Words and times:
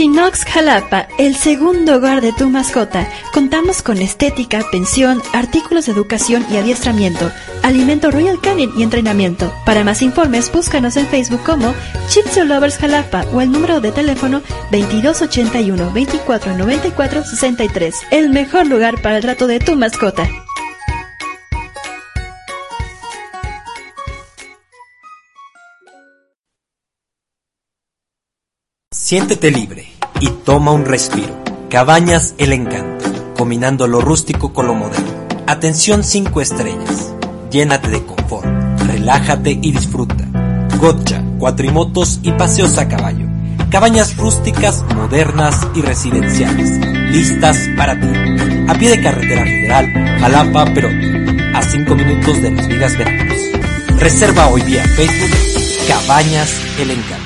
Chinox 0.00 0.46
Jalapa, 0.46 1.08
el 1.18 1.36
segundo 1.36 1.96
hogar 1.96 2.22
de 2.22 2.32
tu 2.32 2.48
mascota. 2.48 3.06
Contamos 3.34 3.82
con 3.82 3.98
estética, 3.98 4.64
pensión, 4.72 5.20
artículos 5.34 5.84
de 5.84 5.92
educación 5.92 6.42
y 6.50 6.56
adiestramiento, 6.56 7.30
alimento 7.62 8.10
Royal 8.10 8.40
Canin 8.40 8.70
y 8.78 8.82
entrenamiento. 8.82 9.52
Para 9.66 9.84
más 9.84 10.00
informes, 10.00 10.50
búscanos 10.50 10.96
en 10.96 11.06
Facebook 11.06 11.42
como 11.44 11.74
Chitsu 12.08 12.46
Lovers 12.46 12.78
Jalapa 12.78 13.26
o 13.34 13.42
el 13.42 13.52
número 13.52 13.82
de 13.82 13.92
teléfono 13.92 14.40
2281 14.70 15.76
2494 15.76 17.22
63. 17.22 17.94
El 18.10 18.30
mejor 18.30 18.68
lugar 18.68 19.02
para 19.02 19.18
el 19.18 19.22
trato 19.22 19.46
de 19.46 19.60
tu 19.60 19.76
mascota. 19.76 20.26
Siéntete 29.10 29.50
libre 29.50 29.89
y 30.20 30.28
toma 30.28 30.72
un 30.72 30.84
respiro. 30.84 31.40
Cabañas 31.68 32.34
El 32.38 32.52
Encanto, 32.52 33.34
combinando 33.36 33.86
lo 33.86 34.00
rústico 34.00 34.52
con 34.52 34.66
lo 34.66 34.74
moderno. 34.74 35.08
Atención 35.46 36.04
5 36.04 36.40
estrellas. 36.40 37.14
Llénate 37.50 37.88
de 37.88 38.04
confort, 38.04 38.46
relájate 38.86 39.50
y 39.50 39.72
disfruta. 39.72 40.24
Gotcha, 40.78 41.22
cuatrimotos 41.38 42.20
y 42.22 42.32
paseos 42.32 42.78
a 42.78 42.88
caballo. 42.88 43.26
Cabañas 43.70 44.16
rústicas, 44.16 44.84
modernas 44.94 45.66
y 45.74 45.82
residenciales, 45.82 46.78
listas 47.12 47.68
para 47.76 47.98
ti. 47.98 48.08
A 48.68 48.74
pie 48.74 48.90
de 48.90 49.02
carretera 49.02 49.44
federal, 49.44 50.18
Jalapa, 50.20 50.64
Perote, 50.74 51.52
a 51.54 51.62
5 51.62 51.94
minutos 51.94 52.42
de 52.42 52.50
las 52.50 52.68
vigas 52.68 52.96
veranos. 52.96 53.36
Reserva 53.98 54.48
hoy 54.48 54.62
vía 54.62 54.82
Facebook 54.84 55.30
Cabañas 55.86 56.50
El 56.78 56.90
Encanto. 56.92 57.19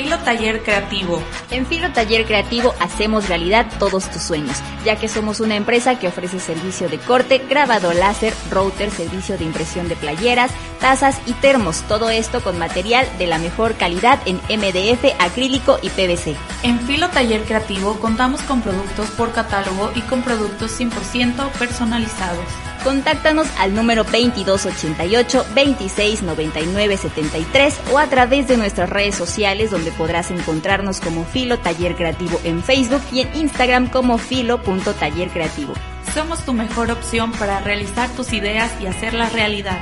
Filo 0.00 0.16
Taller 0.20 0.62
Creativo. 0.62 1.20
En 1.50 1.66
Filo 1.66 1.90
Taller 1.92 2.24
Creativo 2.24 2.72
hacemos 2.78 3.28
realidad 3.28 3.66
todos 3.80 4.08
tus 4.08 4.22
sueños, 4.22 4.56
ya 4.84 4.94
que 4.94 5.08
somos 5.08 5.40
una 5.40 5.56
empresa 5.56 5.98
que 5.98 6.06
ofrece 6.06 6.38
servicio 6.38 6.88
de 6.88 6.98
corte, 6.98 7.38
grabado 7.38 7.92
láser, 7.92 8.32
router, 8.48 8.92
servicio 8.92 9.36
de 9.36 9.44
impresión 9.44 9.88
de 9.88 9.96
playeras, 9.96 10.52
tazas 10.78 11.20
y 11.26 11.32
termos. 11.32 11.82
Todo 11.88 12.10
esto 12.10 12.40
con 12.44 12.60
material 12.60 13.08
de 13.18 13.26
la 13.26 13.40
mejor 13.40 13.74
calidad 13.74 14.20
en 14.24 14.36
MDF, 14.36 15.16
acrílico 15.18 15.80
y 15.82 15.88
PVC. 15.88 16.36
En 16.62 16.78
Filo 16.78 17.08
Taller 17.10 17.42
Creativo 17.42 17.98
contamos 17.98 18.40
con 18.42 18.62
productos 18.62 19.10
por 19.10 19.32
catálogo 19.32 19.90
y 19.96 20.02
con 20.02 20.22
productos 20.22 20.78
100% 20.78 21.50
personalizados. 21.58 22.67
Contáctanos 22.84 23.48
al 23.58 23.74
número 23.74 24.04
2288 24.04 25.44
269973 25.54 27.80
o 27.92 27.98
a 27.98 28.06
través 28.06 28.48
de 28.48 28.56
nuestras 28.56 28.88
redes 28.88 29.14
sociales 29.14 29.70
donde 29.70 29.92
podrás 29.92 30.30
encontrarnos 30.30 31.00
como 31.00 31.24
Filo 31.24 31.58
Taller 31.58 31.96
Creativo 31.96 32.40
en 32.44 32.62
Facebook 32.62 33.02
y 33.12 33.20
en 33.20 33.36
Instagram 33.36 33.88
como 33.88 34.18
filo.tallercreativo. 34.18 35.74
Somos 36.14 36.44
tu 36.44 36.52
mejor 36.52 36.90
opción 36.90 37.32
para 37.32 37.60
realizar 37.60 38.08
tus 38.10 38.32
ideas 38.32 38.72
y 38.80 38.86
hacerlas 38.86 39.32
realidad. 39.32 39.80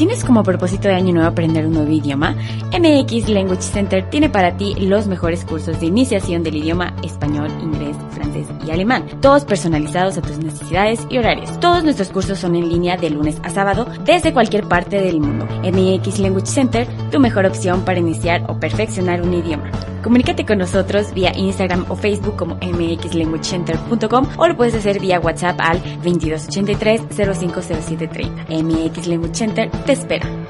¿Tienes 0.00 0.24
como 0.24 0.42
propósito 0.42 0.88
de 0.88 0.94
año 0.94 1.12
nuevo 1.12 1.28
aprender 1.28 1.66
un 1.66 1.74
nuevo 1.74 1.90
idioma? 1.92 2.34
MX 2.72 3.28
Language 3.28 3.60
Center 3.60 4.08
tiene 4.08 4.30
para 4.30 4.56
ti 4.56 4.74
los 4.76 5.06
mejores 5.06 5.44
cursos 5.44 5.78
de 5.78 5.84
iniciación 5.84 6.42
del 6.42 6.56
idioma 6.56 6.94
español, 7.02 7.50
inglés, 7.60 7.94
francés 8.12 8.46
y 8.66 8.70
alemán, 8.70 9.04
todos 9.20 9.44
personalizados 9.44 10.16
a 10.16 10.22
tus 10.22 10.38
necesidades 10.38 11.06
y 11.10 11.18
horarios. 11.18 11.60
Todos 11.60 11.84
nuestros 11.84 12.08
cursos 12.08 12.38
son 12.38 12.56
en 12.56 12.70
línea 12.70 12.96
de 12.96 13.10
lunes 13.10 13.42
a 13.42 13.50
sábado 13.50 13.86
desde 14.06 14.32
cualquier 14.32 14.66
parte 14.66 15.02
del 15.02 15.20
mundo. 15.20 15.44
MX 15.64 16.18
Language 16.18 16.46
Center, 16.46 16.88
tu 17.10 17.20
mejor 17.20 17.44
opción 17.44 17.84
para 17.84 17.98
iniciar 17.98 18.44
o 18.48 18.58
perfeccionar 18.58 19.20
un 19.20 19.34
idioma. 19.34 19.70
Comunícate 20.02 20.46
con 20.46 20.58
nosotros 20.58 21.12
vía 21.12 21.32
Instagram 21.36 21.86
o 21.88 21.96
Facebook 21.96 22.36
como 22.36 22.56
mxlanguagecenter.com 22.56 24.28
o 24.36 24.48
lo 24.48 24.56
puedes 24.56 24.74
hacer 24.74 25.00
vía 25.00 25.20
WhatsApp 25.20 25.60
al 25.60 25.80
2283 26.02 27.02
050730. 27.08 28.46
MX 28.48 29.06
Language 29.06 29.34
Center 29.34 29.70
te 29.84 29.92
espera. 29.92 30.49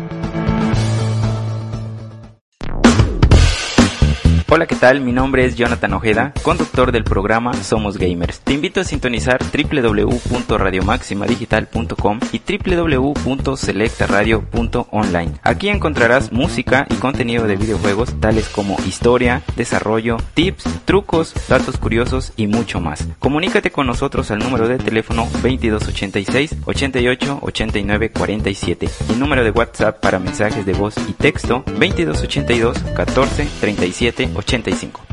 Hola, 4.52 4.66
¿qué 4.66 4.74
tal? 4.74 5.00
Mi 5.00 5.12
nombre 5.12 5.44
es 5.44 5.54
Jonathan 5.54 5.92
Ojeda, 5.92 6.32
conductor 6.42 6.90
del 6.90 7.04
programa 7.04 7.54
Somos 7.54 7.98
Gamers. 7.98 8.40
Te 8.40 8.52
invito 8.52 8.80
a 8.80 8.84
sintonizar 8.84 9.38
www.radiomaximadigital.com 9.40 12.18
y 12.32 12.40
www.selectaradio.online. 12.40 15.34
Aquí 15.44 15.68
encontrarás 15.68 16.32
música 16.32 16.84
y 16.90 16.94
contenido 16.94 17.46
de 17.46 17.54
videojuegos 17.54 18.18
tales 18.18 18.48
como 18.48 18.76
historia, 18.88 19.42
desarrollo, 19.54 20.16
tips, 20.34 20.64
trucos, 20.84 21.32
datos 21.48 21.76
curiosos 21.76 22.32
y 22.36 22.48
mucho 22.48 22.80
más. 22.80 23.06
Comunícate 23.20 23.70
con 23.70 23.86
nosotros 23.86 24.32
al 24.32 24.40
número 24.40 24.66
de 24.66 24.78
teléfono 24.78 25.28
2286 25.44 26.56
88 26.64 27.38
89 27.40 28.10
47 28.10 28.88
y 29.10 29.12
número 29.12 29.44
de 29.44 29.52
WhatsApp 29.52 30.00
para 30.00 30.18
mensajes 30.18 30.66
de 30.66 30.72
voz 30.72 30.96
y 31.08 31.12
texto 31.12 31.62
2282 31.66 32.78
14 32.96 33.46
37 33.60 34.39
85. 34.42 35.09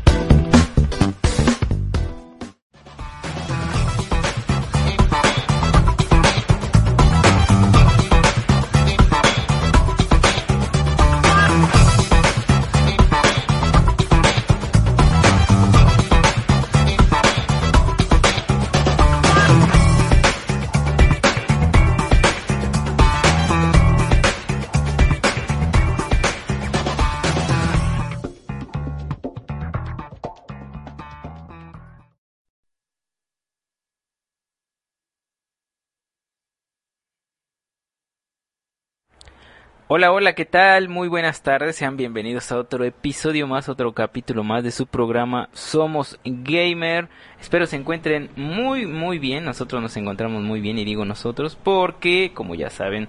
Hola, 39.90 40.12
hola, 40.12 40.34
¿qué 40.34 40.44
tal? 40.44 40.90
Muy 40.90 41.08
buenas 41.08 41.40
tardes, 41.42 41.76
sean 41.76 41.96
bienvenidos 41.96 42.52
a 42.52 42.58
otro 42.58 42.84
episodio 42.84 43.46
más, 43.46 43.70
otro 43.70 43.94
capítulo 43.94 44.44
más 44.44 44.62
de 44.62 44.70
su 44.70 44.86
programa 44.86 45.48
Somos 45.54 46.20
Gamer. 46.26 47.08
Espero 47.40 47.64
se 47.66 47.76
encuentren 47.76 48.28
muy, 48.36 48.84
muy 48.84 49.18
bien, 49.18 49.46
nosotros 49.46 49.80
nos 49.80 49.96
encontramos 49.96 50.42
muy 50.42 50.60
bien 50.60 50.76
y 50.78 50.84
digo 50.84 51.06
nosotros 51.06 51.56
porque, 51.56 52.32
como 52.34 52.54
ya 52.54 52.68
saben, 52.68 53.08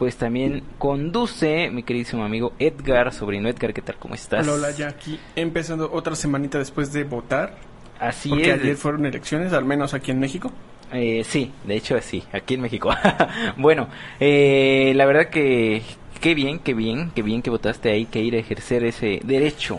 pues 0.00 0.16
también 0.16 0.64
conduce 0.78 1.70
mi 1.70 1.84
queridísimo 1.84 2.24
amigo 2.24 2.54
Edgar, 2.58 3.12
sobrino 3.12 3.48
Edgar, 3.48 3.72
¿qué 3.72 3.82
tal? 3.82 3.94
¿Cómo 3.94 4.16
estás? 4.16 4.48
Hola, 4.48 4.56
hola, 4.56 4.70
ya 4.72 4.88
aquí 4.88 5.20
empezando 5.36 5.92
otra 5.92 6.16
semanita 6.16 6.58
después 6.58 6.92
de 6.92 7.04
votar. 7.04 7.54
Así 8.00 8.30
porque 8.30 8.50
es. 8.50 8.60
ayer 8.60 8.76
fueron 8.76 9.06
elecciones, 9.06 9.52
al 9.52 9.64
menos 9.64 9.94
aquí 9.94 10.10
en 10.10 10.18
México. 10.18 10.50
Eh, 10.92 11.22
sí, 11.24 11.52
de 11.64 11.76
hecho 11.76 11.96
sí, 12.00 12.24
aquí 12.32 12.54
en 12.54 12.62
México. 12.62 12.90
bueno, 13.56 13.88
eh, 14.18 14.92
la 14.96 15.06
verdad 15.06 15.30
que 15.30 15.82
qué 16.20 16.34
bien, 16.34 16.58
qué 16.58 16.74
bien, 16.74 17.10
qué 17.14 17.22
bien 17.22 17.42
que 17.42 17.50
votaste 17.50 17.90
ahí, 17.90 18.06
que 18.06 18.20
ir 18.20 18.34
a 18.34 18.38
ejercer 18.38 18.84
ese 18.84 19.20
derecho. 19.24 19.78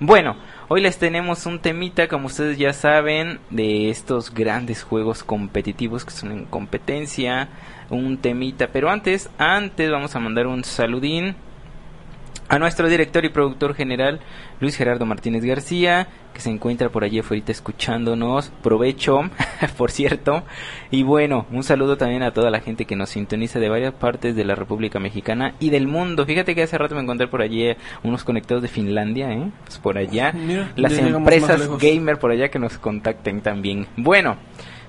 Bueno, 0.00 0.36
hoy 0.68 0.80
les 0.80 0.98
tenemos 0.98 1.46
un 1.46 1.58
temita, 1.58 2.08
como 2.08 2.26
ustedes 2.26 2.58
ya 2.58 2.72
saben, 2.72 3.38
de 3.50 3.90
estos 3.90 4.32
grandes 4.32 4.82
juegos 4.82 5.22
competitivos 5.22 6.04
que 6.04 6.10
son 6.10 6.32
en 6.32 6.44
competencia, 6.44 7.48
un 7.90 8.18
temita, 8.18 8.68
pero 8.68 8.90
antes, 8.90 9.30
antes 9.38 9.90
vamos 9.90 10.16
a 10.16 10.20
mandar 10.20 10.46
un 10.46 10.64
saludín 10.64 11.36
a 12.52 12.58
nuestro 12.58 12.86
director 12.86 13.24
y 13.24 13.30
productor 13.30 13.74
general, 13.74 14.20
Luis 14.60 14.76
Gerardo 14.76 15.06
Martínez 15.06 15.42
García, 15.42 16.08
que 16.34 16.40
se 16.42 16.50
encuentra 16.50 16.90
por 16.90 17.02
allí 17.02 17.20
afuera 17.20 17.42
escuchándonos. 17.46 18.52
Provecho, 18.62 19.22
por 19.78 19.90
cierto. 19.90 20.42
Y 20.90 21.02
bueno, 21.02 21.46
un 21.50 21.62
saludo 21.62 21.96
también 21.96 22.22
a 22.22 22.32
toda 22.32 22.50
la 22.50 22.60
gente 22.60 22.84
que 22.84 22.94
nos 22.94 23.08
sintoniza 23.08 23.58
de 23.58 23.70
varias 23.70 23.94
partes 23.94 24.36
de 24.36 24.44
la 24.44 24.54
República 24.54 25.00
Mexicana 25.00 25.54
y 25.60 25.70
del 25.70 25.88
mundo. 25.88 26.26
Fíjate 26.26 26.54
que 26.54 26.62
hace 26.62 26.76
rato 26.76 26.94
me 26.94 27.00
encontré 27.00 27.26
por 27.26 27.40
allí 27.40 27.68
eh, 27.68 27.78
unos 28.02 28.22
conectados 28.22 28.62
de 28.62 28.68
Finlandia, 28.68 29.32
¿eh? 29.32 29.50
Pues 29.64 29.78
por 29.78 29.96
allá. 29.96 30.32
Mira, 30.32 30.72
Las 30.76 30.92
empresas 30.98 31.70
gamer 31.78 32.18
por 32.18 32.32
allá 32.32 32.50
que 32.50 32.58
nos 32.58 32.76
contacten 32.76 33.40
también. 33.40 33.86
Bueno. 33.96 34.36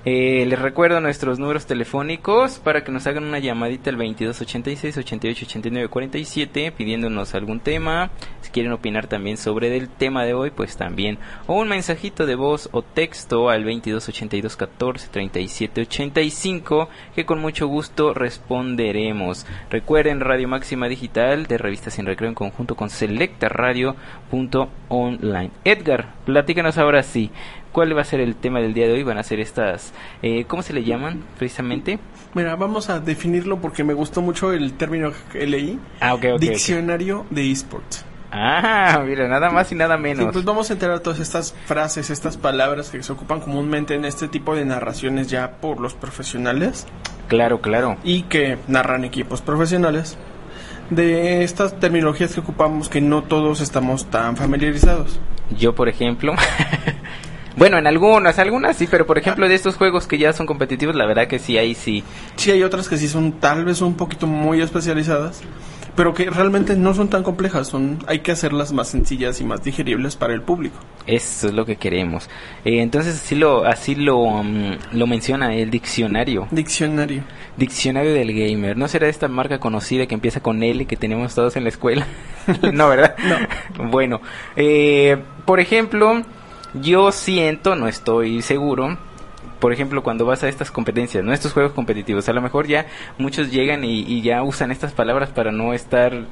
Eh, 0.06 0.46
les 0.48 0.60
recuerdo 0.60 1.00
nuestros 1.00 1.40
números 1.40 1.66
telefónicos 1.66 2.60
para 2.60 2.84
que 2.84 2.92
nos 2.92 3.08
hagan 3.08 3.24
una 3.24 3.40
llamadita 3.40 3.90
al 3.90 3.96
2286 3.96 4.98
88 4.98 5.46
89 5.46 5.88
47 5.88 6.74
pidiéndonos 6.74 7.34
algún 7.36 7.62
tema. 7.62 8.12
Si 8.42 8.52
quieren 8.52 8.74
opinar 8.74 9.08
también 9.08 9.38
sobre 9.38 9.78
el 9.78 9.88
tema 9.88 10.26
de 10.26 10.34
hoy, 10.34 10.52
pues 10.52 10.76
también. 10.76 11.20
O 11.48 11.54
un 11.54 11.70
mensajito 11.70 12.26
de 12.26 12.36
voz 12.36 12.68
o 12.74 12.82
texto 12.82 13.50
al 13.50 13.64
2282 13.64 14.58
14 14.58 15.08
37 15.08 15.82
85 15.82 16.90
que 17.16 17.26
con 17.26 17.40
mucho 17.40 17.68
gusto 17.68 18.14
responderemos. 18.14 19.46
Recuerden 19.70 20.20
Radio 20.20 20.50
Máxima 20.50 20.90
Digital 20.90 21.46
de 21.46 21.58
Revistas 21.58 21.94
Sin 21.94 22.06
Recreo 22.06 22.28
en 22.28 22.36
conjunto 22.36 22.76
con 22.76 22.90
Selecta 22.90 23.48
Radio.online. 23.48 25.52
Edgar, 25.64 26.16
platícanos 26.26 26.78
ahora 26.78 27.04
sí. 27.04 27.32
¿Cuál 27.74 27.98
va 27.98 28.02
a 28.02 28.06
ser 28.06 28.20
el 28.22 28.36
tema 28.36 28.60
del 28.60 28.74
día 28.74 28.86
de 28.88 28.94
hoy? 28.94 29.04
Van 29.04 29.18
a 29.18 29.24
ser 29.24 29.40
estas, 29.42 29.94
eh, 30.22 30.46
¿cómo 30.46 30.62
se 30.62 30.72
le 30.74 30.84
llaman 30.84 31.24
precisamente? 31.38 32.00
Mira, 32.36 32.56
vamos 32.56 32.90
a 32.90 33.00
definirlo 33.00 33.60
porque 33.60 33.84
me 33.84 33.94
gustó 33.96 34.22
mucho 34.22 34.54
el 34.54 34.74
término 34.74 35.12
que 35.32 35.46
leí. 35.48 35.80
Ah, 36.00 36.14
ok, 36.14 36.26
ok. 36.36 36.40
Diccionario 36.40 37.26
de 37.32 37.52
esports. 37.52 38.06
Ah, 38.32 39.04
mira, 39.06 39.28
nada 39.28 39.50
más 39.52 39.72
y 39.72 39.76
nada 39.76 39.98
menos. 39.98 40.26
Sí, 40.26 40.30
pues 40.34 40.46
vamos 40.46 40.70
a 40.70 40.74
enterar 40.74 41.00
todas 41.02 41.20
estas 41.20 41.54
frases, 41.66 42.10
estas 42.10 42.38
palabras 42.38 42.90
que 42.90 43.02
se 43.04 43.12
ocupan 43.12 43.40
comúnmente 43.42 43.94
en 43.96 44.06
este 44.06 44.28
tipo 44.28 44.56
de 44.56 44.66
narraciones 44.66 45.28
ya 45.30 45.52
por 45.60 45.80
los 45.80 45.94
profesionales 45.94 46.88
Claro, 47.28 47.62
claro. 47.62 47.98
y 48.04 48.24
que 48.24 48.58
narran 48.68 49.04
equipos 49.04 49.42
profesionales 49.42 50.18
de 50.90 51.44
estas 51.44 51.80
terminologías 51.80 52.34
que 52.34 52.40
ocupamos 52.40 52.90
que 52.90 53.02
no 53.02 53.24
todos 53.24 53.62
estamos 53.62 54.06
tan 54.12 54.36
familiarizados. 54.38 55.20
Yo, 55.58 55.74
por 55.76 55.88
ejemplo. 55.90 56.34
bueno, 57.56 57.78
en 57.78 57.88
algunas, 57.88 58.40
algunas 58.40 58.78
sí, 58.78 58.88
pero 58.90 59.06
por 59.06 59.18
ejemplo 59.18 59.48
de 59.48 59.56
estos 59.56 59.76
juegos 59.76 60.08
que 60.08 60.18
ya 60.18 60.34
son 60.34 60.46
competitivos, 60.46 60.96
la 60.96 61.06
verdad 61.06 61.28
que 61.28 61.40
sí, 61.40 61.58
ahí 61.58 61.76
sí. 61.76 62.04
Sí 62.36 62.52
hay 62.52 62.64
otras 62.64 62.90
que 62.90 62.98
sí 62.98 63.08
son 63.08 63.34
tal 63.34 63.66
vez 63.66 63.82
un 63.82 63.96
poquito 63.96 64.26
muy 64.26 64.62
especializadas, 64.62 65.42
pero 65.96 66.14
que 66.14 66.30
realmente 66.30 66.76
no 66.76 66.94
son 66.94 67.10
tan 67.10 67.22
complejas, 67.22 67.68
son 67.68 68.00
hay 68.08 68.20
que 68.20 68.32
hacerlas 68.32 68.74
más 68.74 68.88
sencillas 68.88 69.40
y 69.40 69.44
más 69.44 69.64
digeribles 69.64 70.16
para 70.16 70.34
el 70.34 70.42
público. 70.42 70.80
Eso 71.06 71.48
es 71.48 71.54
lo 71.54 71.66
que 71.66 71.76
queremos. 71.76 72.30
Eh, 72.66 72.82
entonces 72.82 73.16
así 73.16 73.36
lo, 73.36 73.66
así 73.66 73.96
lo, 73.96 74.44
mm, 74.44 74.78
lo 74.94 75.06
menciona 75.06 75.54
el 75.54 75.70
diccionario. 75.70 76.48
Diccionario. 76.50 77.24
Diccionario 77.58 78.14
del 78.14 78.34
gamer. 78.34 78.78
¿No 78.78 78.88
será 78.88 79.08
esta 79.08 79.28
marca 79.28 79.60
conocida 79.60 80.08
que 80.08 80.16
empieza 80.16 80.42
con 80.42 80.64
L 80.64 80.86
que 80.86 80.98
tenemos 80.98 81.36
todos 81.36 81.56
en 81.56 81.64
la 81.64 81.70
escuela? 81.70 82.08
no, 82.74 82.90
¿verdad? 82.90 83.16
No. 83.24 83.90
Bueno, 83.90 84.22
eh, 84.56 85.18
por 85.46 85.60
ejemplo, 85.60 86.24
yo 86.74 87.12
siento, 87.12 87.76
no 87.76 87.88
estoy 87.88 88.42
seguro, 88.42 88.98
por 89.60 89.72
ejemplo, 89.72 90.04
cuando 90.04 90.26
vas 90.26 90.44
a 90.44 90.50
estas 90.50 90.72
competencias, 90.72 91.24
¿no? 91.24 91.32
Estos 91.32 91.54
juegos 91.54 91.72
competitivos, 91.72 92.28
a 92.28 92.34
lo 92.34 92.42
mejor 92.42 92.68
ya 92.68 92.86
muchos 93.18 93.50
llegan 93.50 93.86
y, 93.86 94.02
y 94.02 94.22
ya 94.22 94.44
usan 94.44 94.72
estas 94.72 94.92
palabras 94.92 95.30
para 95.30 95.54
no 95.54 95.74
estar 95.74 96.26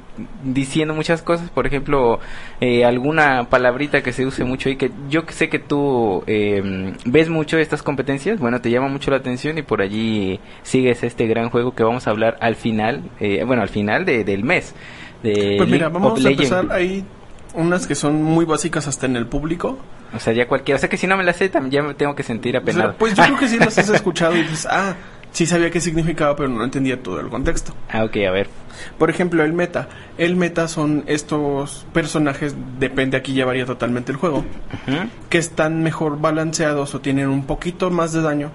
diciendo 0.44 0.92
muchas 0.92 1.22
cosas. 1.22 1.48
Por 1.48 1.66
ejemplo, 1.66 2.20
eh, 2.60 2.84
alguna 2.84 3.48
palabrita 3.48 4.02
que 4.02 4.12
se 4.12 4.26
use 4.26 4.44
mucho 4.44 4.68
y 4.68 4.76
que 4.76 4.90
yo 5.08 5.22
sé 5.28 5.48
que 5.48 5.58
tú 5.58 6.22
eh, 6.26 6.92
ves 7.06 7.30
mucho 7.30 7.56
estas 7.56 7.82
competencias, 7.82 8.38
bueno, 8.38 8.60
te 8.60 8.70
llama 8.70 8.88
mucho 8.88 9.10
la 9.10 9.16
atención 9.18 9.56
y 9.56 9.62
por 9.62 9.80
allí 9.80 10.38
sigues 10.62 11.02
este 11.02 11.26
gran 11.26 11.48
juego 11.48 11.74
que 11.74 11.84
vamos 11.84 12.06
a 12.06 12.10
hablar 12.10 12.36
al 12.40 12.54
final, 12.56 13.02
eh, 13.18 13.44
bueno, 13.46 13.62
al 13.62 13.70
final 13.70 14.04
de- 14.04 14.24
del 14.24 14.44
mes. 14.44 14.74
De 15.22 15.54
Pues 15.56 15.70
mira, 15.70 15.88
vamos 15.88 16.22
a 16.22 16.28
empezar. 16.28 16.66
Hay 16.70 17.02
unas 17.54 17.86
que 17.86 17.94
son 17.94 18.22
muy 18.22 18.44
básicas 18.44 18.86
hasta 18.88 19.06
en 19.06 19.16
el 19.16 19.26
público. 19.26 19.78
O 20.14 20.18
sea, 20.18 20.32
ya 20.32 20.46
cualquiera. 20.48 20.76
O 20.76 20.80
sea, 20.80 20.88
que 20.88 20.96
si 20.96 21.06
no 21.06 21.16
me 21.16 21.24
la 21.24 21.32
sé, 21.32 21.48
también 21.48 21.70
ya 21.72 21.82
me 21.88 21.94
tengo 21.94 22.14
que 22.14 22.22
sentir 22.22 22.56
O 22.56 22.60
sea, 22.60 22.62
apenado. 22.62 22.94
pues 22.98 23.14
yo 23.14 23.22
creo 23.24 23.38
que 23.38 23.48
sí 23.48 23.58
las 23.58 23.76
has 23.78 23.88
escuchado 23.90 24.36
y 24.36 24.42
dices, 24.42 24.66
ah, 24.70 24.94
sí 25.32 25.46
sabía 25.46 25.70
qué 25.70 25.80
significaba, 25.80 26.36
pero 26.36 26.48
no 26.48 26.62
entendía 26.64 27.02
todo 27.02 27.20
el 27.20 27.28
contexto. 27.28 27.74
Ah, 27.90 28.04
ok, 28.04 28.16
a 28.28 28.30
ver. 28.30 28.48
Por 28.98 29.10
ejemplo, 29.10 29.42
el 29.44 29.52
meta. 29.52 29.88
El 30.18 30.36
meta 30.36 30.66
son 30.68 31.04
estos 31.06 31.86
personajes, 31.92 32.54
depende, 32.78 33.16
aquí 33.16 33.32
ya 33.34 33.44
varía 33.44 33.64
totalmente 33.66 34.12
el 34.12 34.18
juego, 34.18 34.44
que 35.30 35.38
están 35.38 35.82
mejor 35.82 36.20
balanceados 36.20 36.94
o 36.94 37.00
tienen 37.00 37.28
un 37.28 37.44
poquito 37.46 37.90
más 37.90 38.12
de 38.12 38.22
daño 38.22 38.50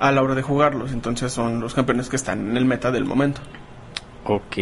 a 0.00 0.12
la 0.12 0.22
hora 0.22 0.34
de 0.34 0.42
jugarlos. 0.42 0.92
Entonces 0.92 1.32
son 1.32 1.60
los 1.60 1.72
campeones 1.74 2.08
que 2.08 2.16
están 2.16 2.50
en 2.50 2.56
el 2.56 2.64
meta 2.64 2.90
del 2.90 3.04
momento. 3.04 3.40
Ok. 4.24 4.56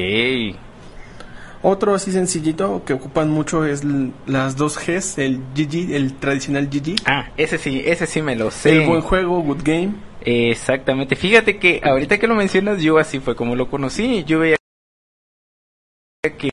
Otro 1.62 1.94
así 1.94 2.11
sencillito 2.11 2.82
que 2.85 2.93
ocupan 2.93 3.31
mucho 3.31 3.64
es 3.64 3.82
las 4.26 4.56
dos 4.56 4.79
Gs, 4.79 5.19
el 5.19 5.38
GG, 5.55 5.94
el 5.94 6.14
tradicional 6.14 6.69
GG. 6.69 6.97
Ah, 7.06 7.31
ese 7.37 7.56
sí, 7.56 7.82
ese 7.85 8.06
sí 8.06 8.20
me 8.20 8.35
lo 8.35 8.50
sé. 8.50 8.82
El 8.82 8.88
buen 8.88 9.00
juego, 9.00 9.41
good 9.43 9.62
game. 9.62 9.94
Exactamente. 10.25 11.14
Fíjate 11.14 11.59
que 11.59 11.81
ahorita 11.85 12.19
que 12.19 12.26
lo 12.26 12.35
mencionas, 12.35 12.82
yo 12.82 12.99
así 12.99 13.20
fue 13.20 13.37
como 13.37 13.55
lo 13.55 13.70
conocí. 13.70 14.25
Yo 14.25 14.41
veía 14.41 14.56
que 16.38 16.51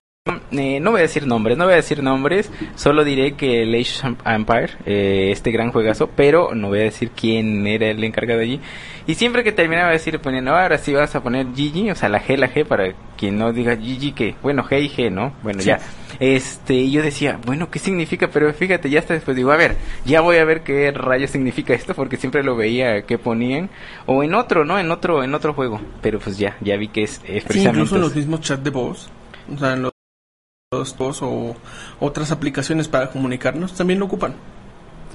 eh, 0.51 0.79
no 0.79 0.91
voy 0.91 0.99
a 0.99 1.03
decir 1.03 1.27
nombres, 1.27 1.57
no 1.57 1.65
voy 1.65 1.73
a 1.73 1.77
decir 1.77 2.01
nombres, 2.03 2.51
solo 2.75 3.03
diré 3.03 3.33
que 3.33 3.63
el 3.63 3.73
Age 3.75 4.07
of 4.07 4.17
Empire, 4.25 4.69
eh, 4.85 5.29
este 5.31 5.51
gran 5.51 5.71
juegazo, 5.71 6.09
pero 6.15 6.53
no 6.55 6.69
voy 6.69 6.79
a 6.79 6.83
decir 6.83 7.11
quién 7.15 7.67
era 7.67 7.87
el 7.89 8.03
encargado 8.03 8.41
allí. 8.41 8.59
Y 9.07 9.15
siempre 9.15 9.43
que 9.43 9.51
terminaba 9.51 9.87
de 9.87 9.93
decir, 9.93 10.19
poniendo, 10.19 10.55
ahora 10.55 10.77
sí 10.77 10.93
vas 10.93 11.15
a 11.15 11.23
poner 11.23 11.47
GG, 11.47 11.91
o 11.91 11.95
sea, 11.95 12.09
la 12.09 12.21
G, 12.21 12.37
la 12.37 12.51
G, 12.53 12.63
para 12.65 12.93
quien 13.17 13.37
no 13.39 13.51
diga 13.51 13.75
GG, 13.75 14.13
que, 14.13 14.35
bueno, 14.43 14.63
G 14.63 14.81
y 14.83 14.89
G, 14.89 15.11
¿no? 15.11 15.33
Bueno, 15.41 15.61
Sí. 15.61 15.67
ya. 15.67 15.79
Este, 16.19 16.73
y 16.73 16.91
yo 16.91 17.01
decía, 17.01 17.39
bueno, 17.45 17.71
¿qué 17.71 17.79
significa? 17.79 18.27
Pero 18.27 18.53
fíjate, 18.53 18.89
ya 18.89 18.99
hasta 18.99 19.13
después 19.13 19.35
digo, 19.37 19.51
a 19.51 19.57
ver, 19.57 19.77
ya 20.05 20.21
voy 20.21 20.37
a 20.37 20.43
ver 20.45 20.61
qué 20.61 20.91
rayos 20.91 21.31
significa 21.31 21.73
esto, 21.73 21.93
porque 21.95 22.17
siempre 22.17 22.43
lo 22.43 22.55
veía 22.55 23.03
que 23.03 23.17
ponían, 23.17 23.69
o 24.05 24.21
en 24.23 24.33
otro, 24.35 24.63
¿no? 24.65 24.77
En 24.79 24.91
otro, 24.91 25.23
en 25.23 25.33
otro 25.33 25.53
juego. 25.53 25.79
Pero 26.01 26.19
pues 26.19 26.37
ya, 26.37 26.55
ya 26.61 26.75
vi 26.77 26.89
que 26.89 27.03
es, 27.03 27.21
es 27.25 27.43
Sí, 27.43 27.47
precisamente. 27.47 27.69
incluso 27.79 27.95
en 27.95 28.01
los 28.01 28.15
mismos 28.15 28.41
chats 28.41 28.63
de 28.63 28.69
voz, 28.69 29.09
o 29.53 29.57
sea, 29.57 29.73
en 29.73 29.83
los, 29.83 29.88
voz 30.71 31.23
o 31.23 31.55
otras 31.99 32.31
aplicaciones 32.31 32.87
para 32.87 33.09
comunicarnos, 33.09 33.73
también 33.73 33.97
lo 33.97 34.05
ocupan. 34.05 34.35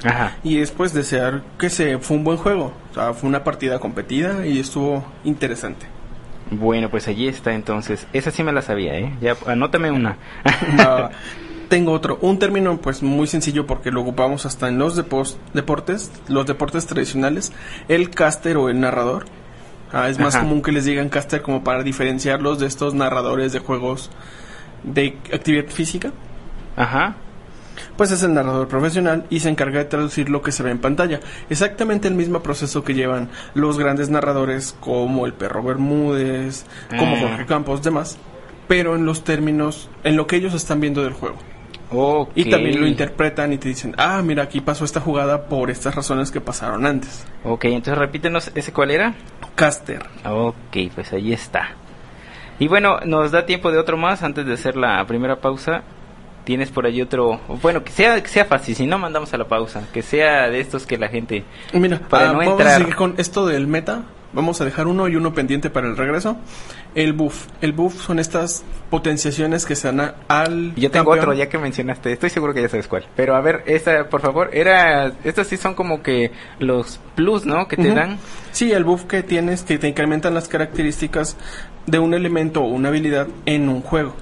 Ajá. 0.03 0.37
Y 0.43 0.57
después 0.57 0.93
desear 0.93 1.45
que 1.61 1.71
se 1.71 1.99
fue 1.99 2.17
un 2.17 2.25
buen 2.25 2.39
juego, 2.39 2.73
o 2.91 2.95
sea, 2.95 3.15
fue 3.15 3.29
una 3.29 3.45
partida 3.45 3.79
competida 3.79 4.45
y 4.49 4.59
estuvo 4.59 5.05
interesante. 5.23 5.87
Bueno, 6.51 6.91
pues 6.91 7.07
allí 7.07 7.29
está 7.29 7.55
entonces. 7.55 8.09
Esa 8.13 8.33
sí 8.33 8.43
me 8.43 8.51
la 8.51 8.63
sabía, 8.63 8.99
¿eh? 8.99 9.15
Ya, 9.21 9.37
anótame 9.47 9.93
una. 9.93 10.17
Ah, 10.81 11.11
tengo 11.69 11.93
otro, 11.93 12.19
un 12.21 12.41
término 12.41 12.77
pues 12.79 13.05
muy 13.05 13.29
sencillo 13.29 13.65
porque 13.65 13.93
lo 13.93 14.01
ocupamos 14.01 14.47
hasta 14.47 14.67
en 14.67 14.79
los 14.79 14.99
depos- 14.99 15.37
deportes, 15.53 16.11
los 16.27 16.47
deportes 16.47 16.85
tradicionales, 16.87 17.53
el 17.87 18.11
caster 18.11 18.57
o 18.57 18.71
el 18.71 18.81
narrador. 18.81 19.27
Ah, 19.93 20.09
es 20.09 20.19
más 20.19 20.35
Ajá. 20.35 20.43
común 20.43 20.63
que 20.63 20.73
les 20.73 20.85
digan 20.85 21.09
caster 21.11 21.43
como 21.43 21.63
para 21.63 21.85
diferenciarlos 21.85 22.59
de 22.59 22.67
estos 22.67 22.93
narradores 22.95 23.53
de 23.53 23.61
juegos 23.61 24.11
de 24.85 25.17
actividad 25.33 25.67
física. 25.67 26.13
Ajá. 26.77 27.17
Pues 27.97 28.11
es 28.13 28.23
el 28.23 28.35
narrador 28.35 28.69
profesional 28.69 29.25
y 29.31 29.41
se 29.41 29.49
encarga 29.49 29.81
de 29.81 29.85
traducir 29.87 30.29
lo 30.29 30.43
que 30.43 30.53
se 30.53 30.63
ve 30.63 30.71
en 30.71 30.79
pantalla. 30.79 31.21
Exactamente 31.51 32.07
el 32.09 32.15
mismo 32.15 32.41
proceso 32.41 32.85
que 32.85 32.95
llevan 32.95 33.29
los 33.55 33.79
grandes 33.79 34.11
narradores 34.11 34.77
como 34.81 35.27
el 35.27 35.33
perro 35.33 35.63
Bermúdez, 35.63 36.67
como 36.99 37.17
Ah. 37.17 37.19
Jorge 37.21 37.47
Campos, 37.47 37.83
demás, 37.83 38.17
pero 38.69 38.95
en 38.95 39.05
los 39.07 39.25
términos, 39.25 39.89
en 40.05 40.17
lo 40.17 40.27
que 40.27 40.37
ellos 40.37 40.55
están 40.55 40.81
viendo 40.81 41.03
del 41.03 41.13
juego. 41.15 41.37
Y 42.35 42.51
también 42.51 42.81
lo 42.81 42.89
interpretan 42.89 43.53
y 43.53 43.59
te 43.59 43.69
dicen, 43.69 43.95
ah, 43.99 44.21
mira, 44.25 44.43
aquí 44.45 44.61
pasó 44.61 44.85
esta 44.85 45.01
jugada 45.01 45.47
por 45.47 45.71
estas 45.71 45.95
razones 45.95 46.33
que 46.33 46.41
pasaron 46.41 46.87
antes. 46.87 47.25
Ok, 47.45 47.67
entonces 47.67 47.97
repítenos, 47.99 48.51
¿ese 48.57 48.73
cuál 48.73 48.91
era? 48.91 49.15
Caster. 49.55 50.05
Ok, 50.29 50.77
pues 50.95 51.13
ahí 51.13 51.33
está. 51.33 51.71
Y 52.59 52.69
bueno, 52.69 52.99
nos 53.05 53.31
da 53.33 53.47
tiempo 53.47 53.71
de 53.73 53.79
otro 53.79 53.97
más 53.97 54.23
antes 54.23 54.47
de 54.47 54.55
hacer 54.55 54.77
la 54.77 55.05
primera 55.07 55.37
pausa. 55.37 55.83
Tienes 56.45 56.71
por 56.71 56.85
ahí 56.85 57.01
otro, 57.01 57.41
bueno, 57.63 57.83
que 57.83 57.91
sea 57.91 58.23
que 58.23 58.29
sea 58.29 58.45
fácil, 58.45 58.75
si 58.77 58.87
no 58.87 58.99
mandamos 58.99 59.33
a 59.33 59.39
la 59.39 59.47
pausa, 59.49 59.83
que 59.95 60.03
sea 60.03 60.51
de 60.51 60.61
estos 60.61 60.85
que 60.87 60.99
la 60.99 61.09
gente 61.09 61.43
Mira, 61.73 61.99
Para 62.01 62.29
ah, 62.29 62.33
no 62.35 62.39
vamos 62.41 62.53
entrar. 62.53 62.75
a 62.75 62.77
seguir 62.79 62.95
con 62.97 63.15
esto 63.17 63.47
del 63.47 63.67
meta. 63.67 64.03
Vamos 64.35 64.61
a 64.61 64.65
dejar 64.65 64.89
uno 64.89 65.07
y 65.09 65.15
uno 65.15 65.33
pendiente 65.33 65.71
para 65.71 65.87
el 65.87 65.97
regreso. 65.97 66.37
El 66.97 67.13
buff. 67.13 67.47
El 67.63 67.73
buff 67.73 68.05
son 68.05 68.19
estas 68.19 68.65
potenciaciones 68.91 69.65
que 69.65 69.77
se 69.77 69.87
dan 69.89 70.01
a- 70.01 70.15
al. 70.27 70.75
Yo 70.75 70.91
tengo 70.91 71.05
campeón. 71.13 71.19
otro 71.21 71.33
ya 71.35 71.49
que 71.49 71.57
mencionaste, 71.57 72.13
estoy 72.13 72.31
seguro 72.31 72.53
que 72.53 72.61
ya 72.61 72.69
sabes 72.69 72.89
cuál. 72.89 73.07
Pero 73.15 73.37
a 73.37 73.41
ver, 73.41 73.63
esta, 73.67 74.09
por 74.09 74.21
favor, 74.21 74.51
era, 74.53 75.13
estos 75.23 75.47
sí 75.47 75.57
son 75.57 75.75
como 75.75 76.03
que 76.03 76.33
los 76.59 76.99
plus, 77.15 77.47
¿no? 77.47 77.69
Que 77.69 77.77
te 77.77 77.95
dan. 77.95 78.19
Sí, 78.51 78.73
el 78.73 78.83
buff 78.85 79.05
que 79.05 79.23
tienes 79.23 79.63
que 79.63 79.79
te 79.79 79.87
incrementan 79.89 80.35
las 80.35 80.49
características 80.49 81.37
de 81.87 81.99
un 81.99 82.15
elemento 82.15 82.63
o 82.63 82.67
una 82.67 82.89
habilidad 82.89 83.27
en 83.47 83.69
un 83.69 83.81
juego. 83.83 84.15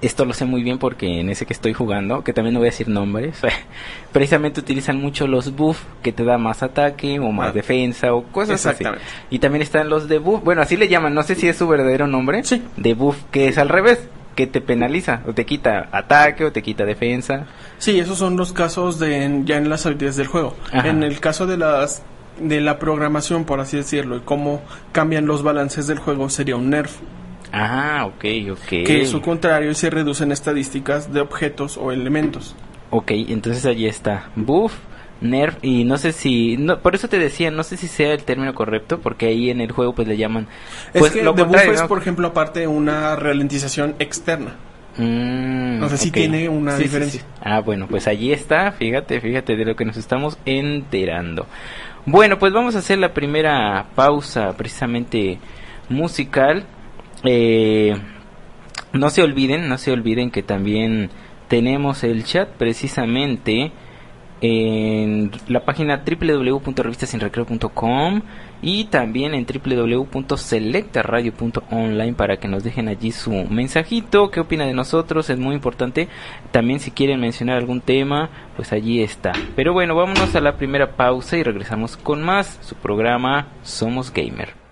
Esto 0.00 0.24
lo 0.24 0.32
sé 0.32 0.46
muy 0.46 0.62
bien 0.62 0.78
porque 0.78 1.20
en 1.20 1.28
ese 1.28 1.44
que 1.44 1.52
estoy 1.52 1.74
jugando, 1.74 2.24
que 2.24 2.32
también 2.32 2.54
no 2.54 2.60
voy 2.60 2.68
a 2.68 2.70
decir 2.70 2.88
nombres, 2.88 3.38
precisamente 4.12 4.60
utilizan 4.60 4.98
mucho 5.00 5.26
los 5.26 5.54
buff 5.54 5.82
que 6.02 6.12
te 6.12 6.24
da 6.24 6.38
más 6.38 6.62
ataque 6.62 7.18
o 7.20 7.30
más 7.32 7.50
Ah. 7.50 7.52
defensa 7.52 8.14
o 8.14 8.24
cosas 8.24 8.64
así. 8.66 8.84
Y 9.30 9.38
también 9.40 9.60
están 9.62 9.88
los 9.90 10.08
de 10.08 10.18
buff, 10.18 10.42
bueno, 10.42 10.62
así 10.62 10.76
le 10.76 10.88
llaman, 10.88 11.14
no 11.14 11.22
sé 11.22 11.34
si 11.34 11.48
es 11.48 11.56
su 11.56 11.68
verdadero 11.68 12.06
nombre, 12.06 12.42
Sí. 12.44 12.62
de 12.76 12.94
buff, 12.94 13.16
que 13.30 13.48
es 13.48 13.58
al 13.58 13.68
revés, 13.68 14.08
que 14.36 14.46
te 14.46 14.60
penaliza 14.60 15.20
o 15.28 15.32
te 15.32 15.44
quita 15.44 15.88
ataque 15.92 16.44
o 16.44 16.50
te 16.52 16.62
quita 16.62 16.84
defensa. 16.84 17.46
Sí, 17.78 17.98
esos 18.00 18.18
son 18.18 18.36
los 18.36 18.52
casos 18.52 18.98
de 18.98 19.24
en- 19.24 19.46
ya 19.46 19.56
en 19.58 19.68
las 19.68 19.84
habilidades 19.86 20.16
del 20.16 20.26
juego. 20.28 20.56
Ajá. 20.72 20.88
En 20.88 21.02
el 21.02 21.20
caso 21.20 21.46
de 21.46 21.56
las 21.58 22.02
de 22.40 22.60
la 22.60 22.78
programación, 22.78 23.44
por 23.44 23.60
así 23.60 23.76
decirlo, 23.76 24.16
y 24.16 24.20
cómo 24.20 24.62
cambian 24.92 25.26
los 25.26 25.42
balances 25.42 25.86
del 25.86 25.98
juego, 25.98 26.28
sería 26.30 26.56
un 26.56 26.70
nerf. 26.70 26.96
Ah, 27.52 28.04
ok, 28.06 28.24
ok. 28.52 28.68
Que 28.68 29.02
es 29.02 29.10
su 29.10 29.20
contrario 29.20 29.70
y 29.70 29.74
se 29.74 29.88
reducen 29.90 30.32
estadísticas 30.32 31.12
de 31.12 31.20
objetos 31.20 31.76
o 31.76 31.92
elementos. 31.92 32.56
Ok, 32.90 33.12
entonces 33.12 33.64
allí 33.66 33.86
está. 33.86 34.30
Buff, 34.34 34.74
nerf 35.20 35.56
y 35.62 35.84
no 35.84 35.96
sé 35.98 36.12
si... 36.12 36.56
No, 36.56 36.80
por 36.80 36.94
eso 36.96 37.08
te 37.08 37.18
decía, 37.18 37.50
no 37.52 37.62
sé 37.62 37.76
si 37.76 37.86
sea 37.86 38.12
el 38.12 38.24
término 38.24 38.54
correcto, 38.54 38.98
porque 39.00 39.26
ahí 39.26 39.50
en 39.50 39.60
el 39.60 39.70
juego 39.70 39.94
pues 39.94 40.08
le 40.08 40.16
llaman... 40.16 40.48
Pues, 40.92 41.06
es 41.06 41.12
que 41.12 41.22
lo 41.22 41.32
de 41.32 41.42
buff 41.44 41.52
contrario, 41.52 41.72
es, 41.74 41.80
¿no? 41.82 41.88
por 41.88 41.98
ejemplo, 41.98 42.26
aparte 42.28 42.66
una 42.66 43.14
ralentización 43.14 43.94
externa. 44.00 44.56
Mm, 44.96 45.78
No 45.80 45.88
sé 45.88 45.96
si 45.98 46.10
tiene 46.10 46.48
una 46.48 46.72
Sí, 46.72 46.78
sí, 46.78 46.82
diferencia. 46.84 47.20
sí. 47.20 47.26
Ah, 47.40 47.60
bueno, 47.60 47.86
pues 47.88 48.06
allí 48.06 48.32
está, 48.32 48.72
fíjate, 48.72 49.20
fíjate 49.20 49.56
de 49.56 49.64
lo 49.64 49.76
que 49.76 49.84
nos 49.84 49.96
estamos 49.96 50.38
enterando. 50.44 51.46
Bueno, 52.06 52.38
pues 52.38 52.52
vamos 52.52 52.76
a 52.76 52.80
hacer 52.80 52.98
la 52.98 53.14
primera 53.14 53.86
pausa 53.94 54.54
precisamente 54.58 55.38
musical. 55.88 56.66
Eh, 57.24 57.94
no 58.92 59.08
se 59.08 59.22
olviden, 59.22 59.70
no 59.70 59.78
se 59.78 59.90
olviden 59.90 60.30
que 60.30 60.42
también 60.42 61.08
tenemos 61.48 62.04
el 62.04 62.24
chat 62.24 62.50
precisamente 62.50 63.72
en 64.42 65.30
la 65.48 65.64
página 65.64 66.04
www.revistasinrecreo.com 66.04 68.20
y 68.64 68.84
también 68.84 69.34
en 69.34 69.44
www.selectaradio.online 69.44 72.14
para 72.14 72.38
que 72.38 72.48
nos 72.48 72.64
dejen 72.64 72.88
allí 72.88 73.12
su 73.12 73.30
mensajito, 73.30 74.30
qué 74.30 74.40
opina 74.40 74.64
de 74.64 74.72
nosotros, 74.72 75.28
es 75.28 75.38
muy 75.38 75.54
importante. 75.54 76.08
También 76.50 76.80
si 76.80 76.90
quieren 76.90 77.20
mencionar 77.20 77.58
algún 77.58 77.82
tema, 77.82 78.30
pues 78.56 78.72
allí 78.72 79.02
está. 79.02 79.32
Pero 79.54 79.74
bueno, 79.74 79.94
vámonos 79.94 80.34
a 80.34 80.40
la 80.40 80.56
primera 80.56 80.96
pausa 80.96 81.36
y 81.36 81.42
regresamos 81.42 81.98
con 81.98 82.22
más 82.22 82.58
su 82.62 82.74
programa 82.76 83.48
Somos 83.62 84.10
Gamer. 84.10 84.63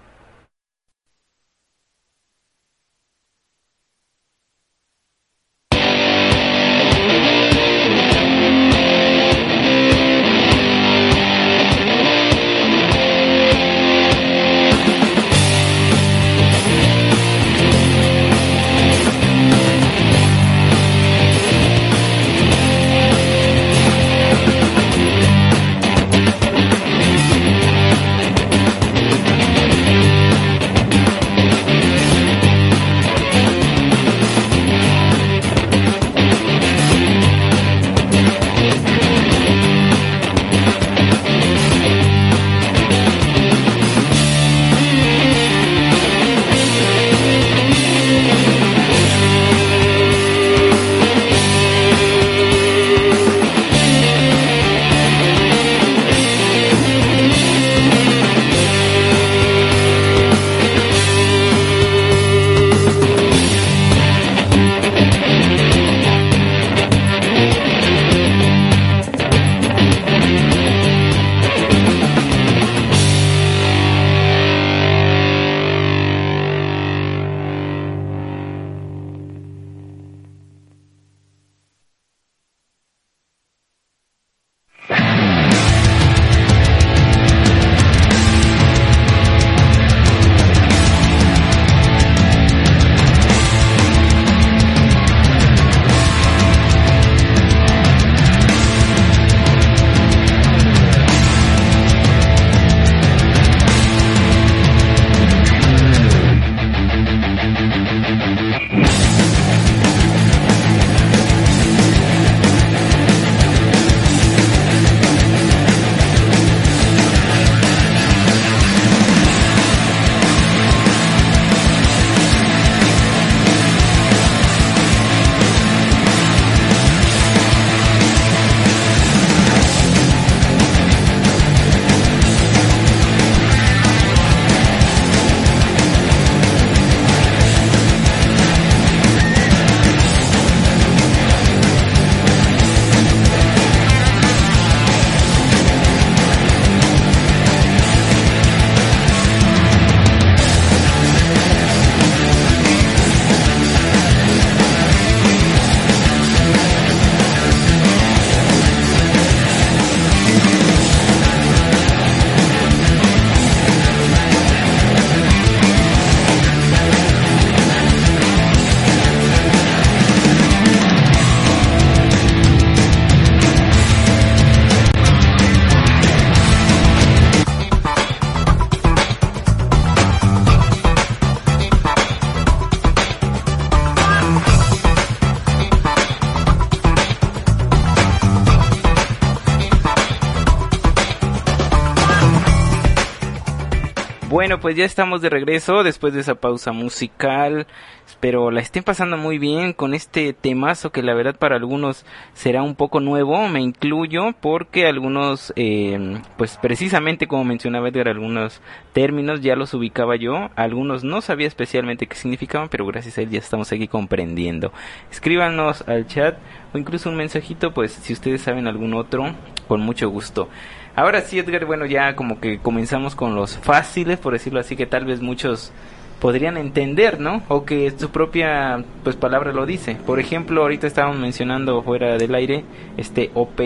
Pues 194.62 194.76
ya 194.76 194.84
estamos 194.84 195.20
de 195.20 195.28
regreso 195.28 195.82
después 195.82 196.14
de 196.14 196.20
esa 196.20 196.36
pausa 196.36 196.70
musical. 196.70 197.66
Espero 198.06 198.52
la 198.52 198.60
estén 198.60 198.84
pasando 198.84 199.16
muy 199.16 199.38
bien 199.38 199.72
con 199.72 199.92
este 199.92 200.32
temazo 200.32 200.92
que 200.92 201.02
la 201.02 201.14
verdad 201.14 201.34
para 201.34 201.56
algunos 201.56 202.06
será 202.32 202.62
un 202.62 202.76
poco 202.76 203.00
nuevo, 203.00 203.48
me 203.48 203.60
incluyo, 203.60 204.32
porque 204.40 204.86
algunos, 204.86 205.52
eh, 205.56 206.20
pues 206.36 206.58
precisamente 206.62 207.26
como 207.26 207.42
mencionaba 207.42 207.88
Edgar, 207.88 208.06
algunos 208.06 208.60
términos 208.92 209.40
ya 209.40 209.56
los 209.56 209.74
ubicaba 209.74 210.14
yo, 210.14 210.50
algunos 210.54 211.02
no 211.02 211.22
sabía 211.22 211.48
especialmente 211.48 212.06
qué 212.06 212.14
significaban, 212.14 212.68
pero 212.68 212.86
gracias 212.86 213.18
a 213.18 213.22
él 213.22 213.30
ya 213.30 213.40
estamos 213.40 213.72
aquí 213.72 213.88
comprendiendo. 213.88 214.72
Escríbanos 215.10 215.82
al 215.88 216.06
chat 216.06 216.36
o 216.72 216.78
incluso 216.78 217.10
un 217.10 217.16
mensajito, 217.16 217.74
pues 217.74 217.90
si 217.92 218.12
ustedes 218.12 218.42
saben 218.42 218.68
algún 218.68 218.94
otro, 218.94 219.34
con 219.66 219.80
mucho 219.80 220.08
gusto. 220.08 220.48
Ahora 220.94 221.22
sí, 221.22 221.38
Edgar, 221.38 221.64
bueno, 221.64 221.86
ya 221.86 222.16
como 222.16 222.40
que 222.40 222.58
comenzamos 222.58 223.14
con 223.14 223.34
los 223.34 223.56
fáciles, 223.56 224.18
por 224.18 224.34
decirlo 224.34 224.60
así, 224.60 224.76
que 224.76 224.86
tal 224.86 225.04
vez 225.04 225.22
muchos 225.22 225.72
podrían 226.20 226.56
entender, 226.56 227.18
¿no? 227.18 227.42
O 227.48 227.64
que 227.64 227.90
su 227.96 228.10
propia 228.10 228.84
pues 229.02 229.16
palabra 229.16 229.52
lo 229.52 229.66
dice. 229.66 229.96
Por 230.06 230.20
ejemplo, 230.20 230.62
ahorita 230.62 230.86
estábamos 230.86 231.18
mencionando 231.18 231.82
fuera 231.82 232.16
del 232.18 232.34
aire 232.34 232.64
este 232.96 233.30
OP 233.34 233.60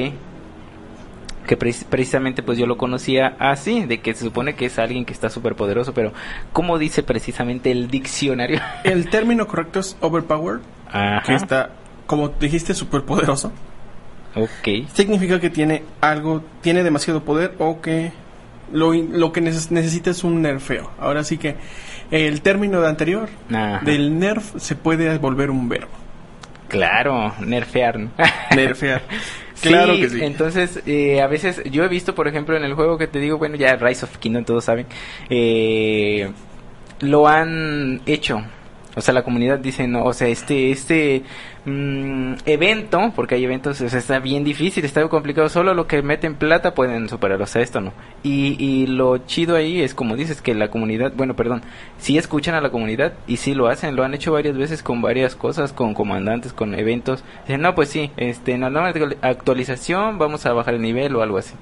que 1.46 1.56
precisamente 1.56 2.42
pues 2.42 2.58
yo 2.58 2.66
lo 2.66 2.76
conocía 2.76 3.36
así, 3.38 3.84
de 3.86 4.00
que 4.00 4.14
se 4.14 4.24
supone 4.24 4.54
que 4.56 4.66
es 4.66 4.78
alguien 4.78 5.04
que 5.04 5.12
está 5.12 5.30
súper 5.30 5.54
poderoso, 5.54 5.94
pero 5.94 6.12
¿cómo 6.52 6.76
dice 6.76 7.02
precisamente 7.04 7.70
el 7.70 7.88
diccionario? 7.88 8.60
El 8.84 9.08
término 9.08 9.46
correcto 9.46 9.78
es 9.78 9.96
overpowered, 10.00 10.60
que 11.24 11.34
está, 11.34 11.70
como 12.06 12.30
dijiste, 12.30 12.74
súper 12.74 13.02
poderoso. 13.02 13.52
Ok. 14.36 14.88
Significa 14.92 15.40
que 15.40 15.50
tiene 15.50 15.82
algo, 16.00 16.44
tiene 16.60 16.82
demasiado 16.82 17.24
poder 17.24 17.54
o 17.58 17.80
que 17.80 18.12
lo, 18.72 18.92
lo 18.92 19.32
que 19.32 19.40
necesita 19.40 20.10
es 20.10 20.24
un 20.24 20.42
nerfeo. 20.42 20.90
Ahora 20.98 21.24
sí 21.24 21.38
que 21.38 21.56
el 22.10 22.42
término 22.42 22.80
de 22.80 22.88
anterior 22.88 23.28
del 23.82 24.18
nerf 24.18 24.56
se 24.58 24.76
puede 24.76 25.16
volver 25.18 25.50
un 25.50 25.68
verbo. 25.68 25.88
Claro, 26.68 27.32
nerfear. 27.40 27.96
Nerfear. 28.54 29.02
claro 29.62 29.94
que 29.94 30.10
sí. 30.10 30.18
Entonces, 30.22 30.82
eh, 30.84 31.20
a 31.22 31.28
veces 31.28 31.62
yo 31.70 31.84
he 31.84 31.88
visto, 31.88 32.14
por 32.14 32.26
ejemplo, 32.26 32.56
en 32.56 32.64
el 32.64 32.74
juego 32.74 32.98
que 32.98 33.06
te 33.06 33.20
digo, 33.20 33.38
bueno, 33.38 33.54
ya 33.54 33.76
Rise 33.76 34.04
of 34.04 34.16
Kingdom, 34.18 34.44
todos 34.44 34.64
saben, 34.64 34.86
eh, 35.30 36.28
lo 37.00 37.28
han 37.28 38.00
hecho 38.06 38.42
o 38.96 39.02
sea, 39.02 39.12
la 39.12 39.22
comunidad 39.22 39.58
dice, 39.58 39.86
no, 39.86 40.04
o 40.04 40.14
sea, 40.14 40.26
este, 40.28 40.70
este 40.70 41.22
mm, 41.66 42.32
evento, 42.46 43.12
porque 43.14 43.34
hay 43.34 43.44
eventos, 43.44 43.78
o 43.82 43.88
sea, 43.90 43.98
está 43.98 44.18
bien 44.20 44.42
difícil, 44.42 44.86
está 44.86 45.06
complicado, 45.08 45.50
solo 45.50 45.74
lo 45.74 45.86
que 45.86 46.00
meten 46.00 46.34
plata 46.34 46.74
pueden 46.74 47.06
superar, 47.10 47.40
o 47.42 47.46
sea, 47.46 47.60
esto 47.60 47.82
no. 47.82 47.92
Y, 48.22 48.56
y 48.58 48.86
lo 48.86 49.18
chido 49.18 49.54
ahí 49.54 49.82
es 49.82 49.94
como 49.94 50.16
dices, 50.16 50.40
que 50.40 50.54
la 50.54 50.70
comunidad, 50.70 51.12
bueno, 51.14 51.36
perdón, 51.36 51.60
sí 51.98 52.16
escuchan 52.16 52.54
a 52.54 52.62
la 52.62 52.70
comunidad 52.70 53.12
y 53.26 53.36
sí 53.36 53.54
lo 53.54 53.68
hacen, 53.68 53.96
lo 53.96 54.02
han 54.02 54.14
hecho 54.14 54.32
varias 54.32 54.56
veces 54.56 54.82
con 54.82 55.02
varias 55.02 55.36
cosas, 55.36 55.74
con 55.74 55.92
comandantes, 55.92 56.54
con 56.54 56.74
eventos. 56.74 57.22
Dicen, 57.46 57.60
no, 57.60 57.74
pues 57.74 57.90
sí, 57.90 58.10
este, 58.16 58.52
en 58.52 58.62
la 58.62 58.94
actualización 59.20 60.18
vamos 60.18 60.46
a 60.46 60.54
bajar 60.54 60.72
el 60.72 60.80
nivel 60.80 61.14
o 61.16 61.22
algo 61.22 61.36
así 61.36 61.52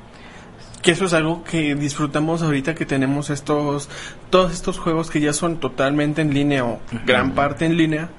que 0.84 0.92
eso 0.92 1.06
es 1.06 1.14
algo 1.14 1.42
que 1.44 1.74
disfrutamos 1.74 2.42
ahorita 2.42 2.74
que 2.74 2.84
tenemos 2.84 3.30
estos 3.30 3.88
todos 4.30 4.52
estos 4.52 4.78
juegos 4.78 5.10
que 5.10 5.20
ya 5.20 5.32
son 5.32 5.58
totalmente 5.58 6.20
en 6.20 6.34
línea 6.34 6.64
o 6.64 6.80
gran 7.06 7.32
parte 7.32 7.64
en 7.64 7.76
línea 7.76 8.10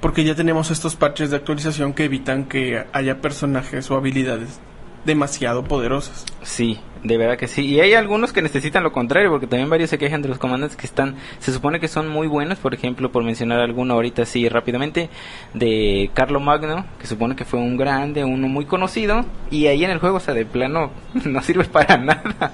porque 0.00 0.24
ya 0.24 0.34
tenemos 0.34 0.70
estos 0.70 0.96
parches 0.96 1.30
de 1.30 1.36
actualización 1.36 1.92
que 1.92 2.04
evitan 2.04 2.44
que 2.44 2.86
haya 2.92 3.20
personajes 3.20 3.90
o 3.90 3.96
habilidades 3.96 4.60
demasiado 5.04 5.64
poderosas. 5.64 6.24
Sí, 6.42 6.80
de 7.02 7.16
verdad 7.16 7.36
que 7.36 7.48
sí. 7.48 7.64
Y 7.66 7.80
hay 7.80 7.94
algunos 7.94 8.32
que 8.32 8.42
necesitan 8.42 8.82
lo 8.82 8.92
contrario, 8.92 9.30
porque 9.30 9.46
también 9.46 9.70
varios 9.70 9.90
se 9.90 9.98
quejan 9.98 10.22
de 10.22 10.28
los 10.28 10.38
comandantes 10.38 10.76
que 10.76 10.86
están, 10.86 11.16
se 11.38 11.52
supone 11.52 11.80
que 11.80 11.88
son 11.88 12.08
muy 12.08 12.26
buenos, 12.26 12.58
por 12.58 12.74
ejemplo, 12.74 13.10
por 13.10 13.24
mencionar 13.24 13.60
alguno 13.60 13.94
ahorita 13.94 14.22
así 14.22 14.48
rápidamente, 14.48 15.08
de 15.54 16.10
Carlo 16.14 16.40
Magno, 16.40 16.84
que 16.98 17.06
supone 17.06 17.36
que 17.36 17.44
fue 17.44 17.58
un 17.58 17.76
grande, 17.76 18.24
uno 18.24 18.48
muy 18.48 18.64
conocido, 18.64 19.24
y 19.50 19.66
ahí 19.66 19.84
en 19.84 19.90
el 19.90 19.98
juego, 19.98 20.16
o 20.16 20.20
sea, 20.20 20.34
de 20.34 20.44
plano, 20.44 20.90
no 21.24 21.42
sirve 21.42 21.64
para 21.64 21.96
nada. 21.96 22.52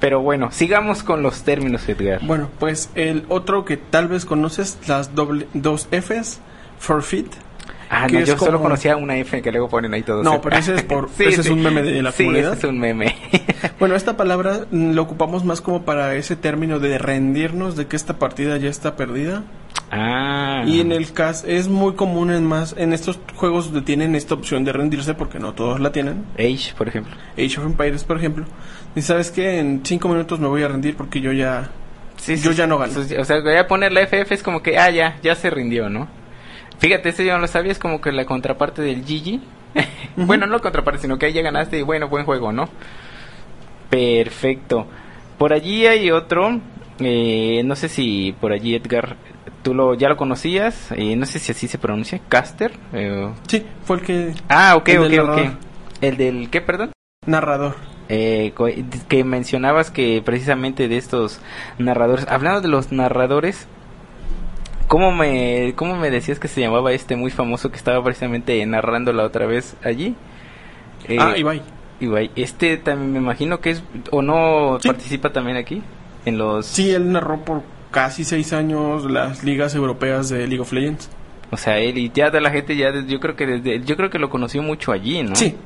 Pero 0.00 0.20
bueno, 0.20 0.50
sigamos 0.50 1.04
con 1.04 1.22
los 1.22 1.44
términos, 1.44 1.88
Edgar. 1.88 2.20
Bueno, 2.24 2.50
pues 2.58 2.90
el 2.96 3.24
otro 3.28 3.64
que 3.64 3.76
tal 3.76 4.08
vez 4.08 4.24
conoces, 4.24 4.78
las 4.88 5.14
doble, 5.14 5.46
dos 5.54 5.86
Fs, 5.92 6.40
forfeit 6.78 7.32
Ah, 7.94 8.06
no, 8.10 8.20
yo 8.20 8.38
solo 8.38 8.58
conocía 8.58 8.96
una 8.96 9.18
F 9.18 9.42
que 9.42 9.52
luego 9.52 9.68
ponen 9.68 9.92
ahí 9.92 10.02
todos. 10.02 10.24
No, 10.24 10.40
pero 10.40 10.56
ese 10.56 10.76
es, 10.76 10.82
por, 10.82 11.10
ese 11.18 11.42
es 11.42 11.50
un 11.50 11.62
meme 11.62 11.82
de 11.82 12.02
la 12.02 12.10
sí, 12.10 12.24
comunidad. 12.24 12.54
Ese 12.54 12.66
es 12.66 12.72
un 12.72 12.78
meme. 12.78 13.14
bueno, 13.78 13.96
esta 13.96 14.16
palabra 14.16 14.60
lo 14.70 15.02
ocupamos 15.02 15.44
más 15.44 15.60
como 15.60 15.82
para 15.82 16.14
ese 16.14 16.34
término 16.34 16.78
de 16.78 16.96
rendirnos 16.96 17.76
de 17.76 17.88
que 17.88 17.96
esta 17.96 18.18
partida 18.18 18.56
ya 18.56 18.70
está 18.70 18.96
perdida. 18.96 19.44
Ah. 19.90 20.64
Y 20.66 20.80
en 20.80 20.90
el 20.90 21.12
caso 21.12 21.46
es 21.46 21.68
muy 21.68 21.92
común 21.92 22.30
en 22.30 22.46
más 22.46 22.74
en 22.78 22.94
estos 22.94 23.20
juegos 23.36 23.66
donde 23.66 23.82
tienen 23.82 24.14
esta 24.14 24.32
opción 24.32 24.64
de 24.64 24.72
rendirse 24.72 25.12
porque 25.12 25.38
no 25.38 25.52
todos 25.52 25.78
la 25.78 25.92
tienen. 25.92 26.24
Age, 26.38 26.72
por 26.78 26.88
ejemplo. 26.88 27.14
Age 27.34 27.58
of 27.58 27.66
Empires, 27.66 28.04
por 28.04 28.16
ejemplo. 28.16 28.46
Y 28.96 29.02
sabes 29.02 29.30
que 29.30 29.58
en 29.58 29.82
cinco 29.84 30.08
minutos 30.08 30.40
me 30.40 30.48
voy 30.48 30.62
a 30.62 30.68
rendir 30.68 30.96
porque 30.96 31.20
yo 31.20 31.30
ya 31.32 31.68
sí, 32.16 32.36
yo 32.36 32.52
ya 32.52 32.66
no 32.66 32.78
gano. 32.78 32.94
O 33.18 33.24
sea, 33.26 33.40
voy 33.42 33.56
a 33.56 33.68
poner 33.68 33.92
la 33.92 34.00
FF 34.00 34.32
es 34.32 34.42
como 34.42 34.62
que 34.62 34.78
ah 34.78 34.88
ya 34.88 35.18
ya 35.22 35.34
se 35.34 35.50
rindió, 35.50 35.90
¿no? 35.90 36.21
Fíjate, 36.82 37.10
ese 37.10 37.24
yo 37.24 37.34
no 37.34 37.38
lo 37.38 37.46
sabía, 37.46 37.70
es 37.70 37.78
como 37.78 38.00
que 38.00 38.10
la 38.10 38.24
contraparte 38.24 38.82
del 38.82 39.04
Gigi. 39.04 39.40
bueno, 40.16 40.48
no 40.48 40.54
la 40.54 40.58
contraparte, 40.58 41.02
sino 41.02 41.16
que 41.16 41.26
ahí 41.26 41.32
ya 41.32 41.40
ganaste 41.40 41.78
y 41.78 41.82
bueno, 41.82 42.08
buen 42.08 42.24
juego, 42.24 42.50
¿no? 42.50 42.68
Perfecto. 43.88 44.88
Por 45.38 45.52
allí 45.52 45.86
hay 45.86 46.10
otro, 46.10 46.58
eh, 46.98 47.62
no 47.64 47.76
sé 47.76 47.88
si 47.88 48.34
por 48.40 48.50
allí 48.50 48.74
Edgar, 48.74 49.14
tú 49.62 49.74
lo 49.74 49.94
ya 49.94 50.08
lo 50.08 50.16
conocías, 50.16 50.90
eh, 50.96 51.14
no 51.14 51.24
sé 51.24 51.38
si 51.38 51.52
así 51.52 51.68
se 51.68 51.78
pronuncia, 51.78 52.20
Caster. 52.28 52.72
Eh, 52.92 53.30
sí, 53.46 53.64
fue 53.84 53.98
el 53.98 54.02
que... 54.02 54.34
Ah, 54.48 54.74
ok, 54.74 54.90
ok, 54.98 55.28
ok. 55.28 55.38
¿El 56.00 56.16
del 56.16 56.50
qué, 56.50 56.60
perdón? 56.62 56.90
Narrador. 57.26 57.76
Eh, 58.08 58.54
que 59.06 59.22
mencionabas 59.22 59.92
que 59.92 60.20
precisamente 60.24 60.88
de 60.88 60.96
estos 60.96 61.38
narradores, 61.78 62.26
hablando 62.28 62.60
de 62.60 62.66
los 62.66 62.90
narradores, 62.90 63.68
¿Cómo 64.92 65.10
me, 65.10 65.72
¿Cómo 65.74 65.96
me 65.96 66.10
decías 66.10 66.38
que 66.38 66.48
se 66.48 66.60
llamaba 66.60 66.92
este 66.92 67.16
muy 67.16 67.30
famoso 67.30 67.70
que 67.70 67.78
estaba 67.78 68.04
precisamente 68.04 68.66
narrando 68.66 69.14
la 69.14 69.24
otra 69.24 69.46
vez 69.46 69.74
allí? 69.82 70.14
Eh, 71.08 71.16
ah, 71.18 71.32
Ibai. 71.34 71.62
Ibai. 71.98 72.30
Este 72.36 72.76
también 72.76 73.10
me 73.10 73.18
imagino 73.18 73.58
que 73.60 73.70
es, 73.70 73.82
o 74.10 74.20
no 74.20 74.78
participa 74.84 75.32
también 75.32 75.56
aquí, 75.56 75.82
en 76.26 76.36
los... 76.36 76.66
Sí, 76.66 76.90
él 76.90 77.10
narró 77.10 77.42
por 77.42 77.62
casi 77.90 78.24
seis 78.24 78.52
años 78.52 79.10
las 79.10 79.42
ligas 79.44 79.74
europeas 79.74 80.28
de 80.28 80.46
League 80.46 80.60
of 80.60 80.70
Legends. 80.74 81.08
O 81.50 81.56
sea, 81.56 81.78
él 81.78 81.96
y 81.96 82.10
ya 82.14 82.28
de 82.28 82.42
la 82.42 82.50
gente 82.50 82.76
ya, 82.76 82.92
yo 82.92 83.18
creo 83.18 83.34
que 83.34 83.46
desde, 83.46 83.82
yo 83.82 83.96
creo 83.96 84.10
que 84.10 84.18
lo 84.18 84.28
conoció 84.28 84.62
mucho 84.62 84.92
allí, 84.92 85.22
¿no? 85.22 85.34
Sí. 85.36 85.56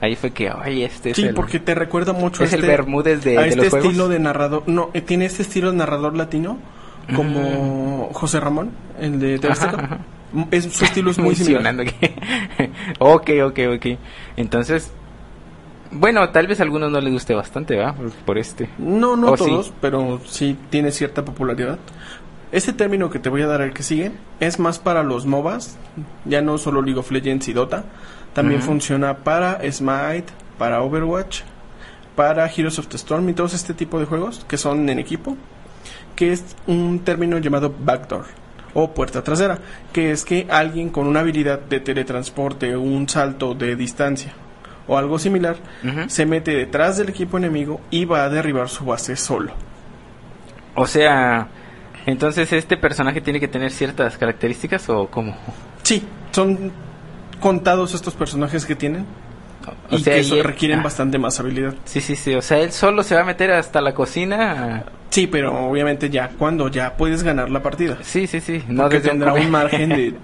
Ahí 0.00 0.16
fue 0.16 0.32
que, 0.32 0.50
ay, 0.50 0.82
este 0.82 1.10
es 1.10 1.16
Sí, 1.16 1.28
porque 1.32 1.60
te 1.60 1.76
recuerda 1.76 2.12
mucho 2.12 2.42
es 2.42 2.52
el 2.52 2.58
este 2.58 2.72
Bermúdez 2.72 3.22
de, 3.22 3.38
a 3.38 3.46
este 3.46 3.68
estilo 3.68 4.08
de 4.08 4.18
narrador. 4.18 4.64
No, 4.66 4.90
eh, 4.94 5.00
tiene 5.00 5.26
este 5.26 5.42
estilo 5.42 5.70
de 5.70 5.76
narrador 5.76 6.16
latino 6.16 6.58
como 7.14 8.10
José 8.12 8.40
Ramón, 8.40 8.70
el 9.00 9.18
de 9.20 9.38
TV 9.38 9.54
Es, 10.50 10.64
su 10.64 10.84
estilo 10.84 11.10
es 11.10 11.18
muy 11.18 11.34
similar. 11.34 11.74
ok, 12.98 13.30
ok, 13.44 13.58
ok. 13.76 13.86
Entonces, 14.36 14.92
bueno, 15.90 16.28
tal 16.30 16.46
vez 16.46 16.60
a 16.60 16.64
algunos 16.64 16.90
no 16.90 17.00
les 17.00 17.12
guste 17.12 17.34
bastante, 17.34 17.76
¿va? 17.76 17.94
Por, 18.24 18.38
este. 18.38 18.68
No, 18.78 19.16
no 19.16 19.34
todos, 19.34 19.72
pero 19.80 20.20
sí 20.26 20.56
tiene 20.70 20.90
cierta 20.90 21.24
popularidad. 21.24 21.78
Este 22.52 22.72
término 22.72 23.10
que 23.10 23.18
te 23.18 23.28
voy 23.28 23.42
a 23.42 23.46
dar 23.46 23.62
el 23.62 23.72
que 23.72 23.82
sigue 23.82 24.12
es 24.38 24.58
más 24.58 24.78
para 24.78 25.02
los 25.02 25.26
MOBAs, 25.26 25.76
ya 26.24 26.40
no 26.40 26.58
solo 26.58 26.82
League 26.82 27.00
of 27.00 27.10
Legends 27.10 27.48
y 27.48 27.52
Dota, 27.52 27.84
también 28.32 28.62
funciona 28.62 29.18
para 29.18 29.60
Smite, 29.70 30.26
para 30.56 30.82
Overwatch, 30.82 31.40
para 32.14 32.46
Heroes 32.46 32.78
of 32.78 32.88
the 32.88 32.96
Storm 32.96 33.28
y 33.28 33.32
todos 33.32 33.54
este 33.54 33.74
tipo 33.74 33.98
de 33.98 34.06
juegos 34.06 34.44
que 34.48 34.56
son 34.56 34.88
en 34.88 34.98
equipo 34.98 35.36
que 36.16 36.32
es 36.32 36.56
un 36.66 37.00
término 37.00 37.38
llamado 37.38 37.74
backdoor 37.78 38.26
o 38.74 38.92
puerta 38.92 39.22
trasera, 39.22 39.58
que 39.92 40.10
es 40.10 40.24
que 40.24 40.46
alguien 40.50 40.90
con 40.90 41.06
una 41.06 41.20
habilidad 41.20 41.60
de 41.60 41.80
teletransporte 41.80 42.74
o 42.74 42.80
un 42.80 43.08
salto 43.08 43.54
de 43.54 43.76
distancia 43.76 44.32
o 44.86 44.98
algo 44.98 45.18
similar 45.18 45.56
se 46.08 46.26
mete 46.26 46.52
detrás 46.52 46.98
del 46.98 47.08
equipo 47.08 47.38
enemigo 47.38 47.80
y 47.90 48.04
va 48.04 48.24
a 48.24 48.28
derribar 48.28 48.68
su 48.68 48.84
base 48.84 49.16
solo. 49.16 49.52
O 50.74 50.86
sea, 50.86 51.48
entonces 52.06 52.52
este 52.52 52.76
personaje 52.76 53.20
tiene 53.20 53.40
que 53.40 53.48
tener 53.48 53.70
ciertas 53.70 54.18
características 54.18 54.88
o 54.90 55.06
cómo? 55.06 55.36
Sí, 55.82 56.02
son 56.32 56.72
contados 57.40 57.94
estos 57.94 58.14
personajes 58.14 58.66
que 58.66 58.74
tienen 58.74 59.06
y 59.90 60.02
que 60.02 60.42
requieren 60.42 60.80
ah. 60.80 60.82
bastante 60.82 61.18
más 61.18 61.38
habilidad. 61.40 61.74
Sí, 61.84 62.00
sí, 62.00 62.16
sí. 62.16 62.34
O 62.34 62.42
sea, 62.42 62.60
él 62.60 62.72
solo 62.72 63.02
se 63.02 63.14
va 63.14 63.22
a 63.22 63.24
meter 63.24 63.50
hasta 63.50 63.80
la 63.80 63.94
cocina. 63.94 64.84
Sí, 65.10 65.26
pero 65.26 65.68
obviamente 65.68 66.10
ya 66.10 66.30
cuando 66.30 66.68
ya 66.68 66.96
puedes 66.96 67.22
ganar 67.22 67.50
la 67.50 67.62
partida. 67.62 67.98
Sí, 68.02 68.26
sí, 68.26 68.40
sí. 68.40 68.62
No 68.68 68.82
Porque 68.84 69.00
tendrá 69.00 69.32
un, 69.32 69.50
margen 69.50 69.88
de 69.90 70.14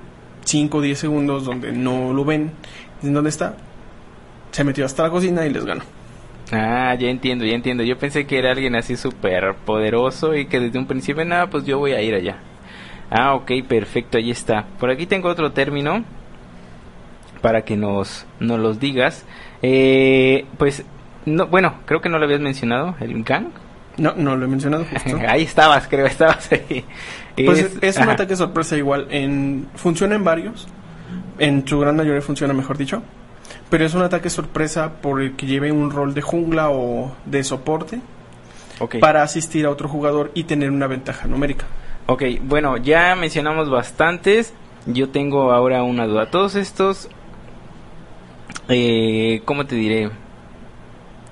5 0.44 0.78
o 0.78 0.80
10 0.80 0.98
segundos 0.98 1.44
donde 1.44 1.72
no 1.72 2.12
lo 2.12 2.24
ven. 2.24 2.52
¿En 3.02 3.12
dónde 3.12 3.30
está? 3.30 3.54
Se 4.50 4.64
metió 4.64 4.84
hasta 4.84 5.04
la 5.04 5.10
cocina 5.10 5.46
y 5.46 5.50
les 5.50 5.64
ganó. 5.64 5.82
Ah, 6.52 6.94
ya 6.98 7.08
entiendo, 7.08 7.44
ya 7.44 7.54
entiendo. 7.54 7.84
Yo 7.84 7.96
pensé 7.98 8.26
que 8.26 8.38
era 8.38 8.50
alguien 8.50 8.74
así 8.74 8.96
súper 8.96 9.54
poderoso 9.64 10.34
y 10.34 10.46
que 10.46 10.58
desde 10.58 10.78
un 10.78 10.86
principio, 10.86 11.24
nada, 11.24 11.48
pues 11.48 11.64
yo 11.64 11.78
voy 11.78 11.92
a 11.92 12.02
ir 12.02 12.14
allá. 12.14 12.38
Ah, 13.10 13.34
ok, 13.34 13.52
perfecto, 13.68 14.18
ahí 14.18 14.30
está. 14.30 14.66
Por 14.78 14.90
aquí 14.90 15.06
tengo 15.06 15.28
otro 15.28 15.52
término 15.52 16.04
para 17.40 17.62
que 17.62 17.76
nos, 17.76 18.26
nos 18.38 18.58
los 18.58 18.80
digas. 18.80 19.24
Eh, 19.62 20.46
pues, 20.58 20.84
no, 21.26 21.46
bueno, 21.46 21.74
creo 21.86 22.00
que 22.00 22.08
no 22.08 22.18
lo 22.18 22.24
habías 22.24 22.40
mencionado, 22.40 22.94
el 23.00 23.22
gang. 23.22 23.48
No, 23.96 24.14
no 24.16 24.36
lo 24.36 24.46
he 24.46 24.48
mencionado 24.48 24.86
ahí 25.28 25.42
estabas, 25.42 25.86
creo, 25.86 26.06
estabas 26.06 26.50
ahí. 26.52 26.84
Pues 27.44 27.76
es, 27.80 27.96
un 27.98 28.08
ataque 28.08 28.36
sorpresa 28.36 28.76
igual. 28.76 29.08
En, 29.10 29.68
funciona 29.74 30.14
en 30.14 30.24
varios. 30.24 30.68
En 31.38 31.66
su 31.66 31.78
gran 31.78 31.96
mayoría 31.96 32.22
funciona, 32.22 32.54
mejor 32.54 32.78
dicho. 32.78 33.02
Pero 33.68 33.84
es 33.84 33.94
un 33.94 34.02
ataque 34.02 34.30
sorpresa 34.30 35.00
por 35.00 35.20
el 35.20 35.36
que 35.36 35.46
lleve 35.46 35.72
un 35.72 35.90
rol 35.90 36.14
de 36.14 36.22
jungla 36.22 36.70
o 36.70 37.14
de 37.26 37.44
soporte. 37.44 38.00
Para 39.00 39.22
asistir 39.22 39.66
a 39.66 39.70
otro 39.70 39.88
jugador 39.88 40.30
y 40.34 40.44
tener 40.44 40.70
una 40.70 40.86
ventaja 40.86 41.28
numérica. 41.28 41.66
Ok, 42.06 42.22
bueno, 42.42 42.78
ya 42.78 43.14
mencionamos 43.14 43.68
bastantes. 43.68 44.54
Yo 44.86 45.10
tengo 45.10 45.52
ahora 45.52 45.82
una 45.82 46.06
duda. 46.06 46.30
Todos 46.30 46.54
estos 46.54 47.10
eh, 48.70 49.42
¿cómo 49.44 49.66
te 49.66 49.74
diré? 49.76 50.10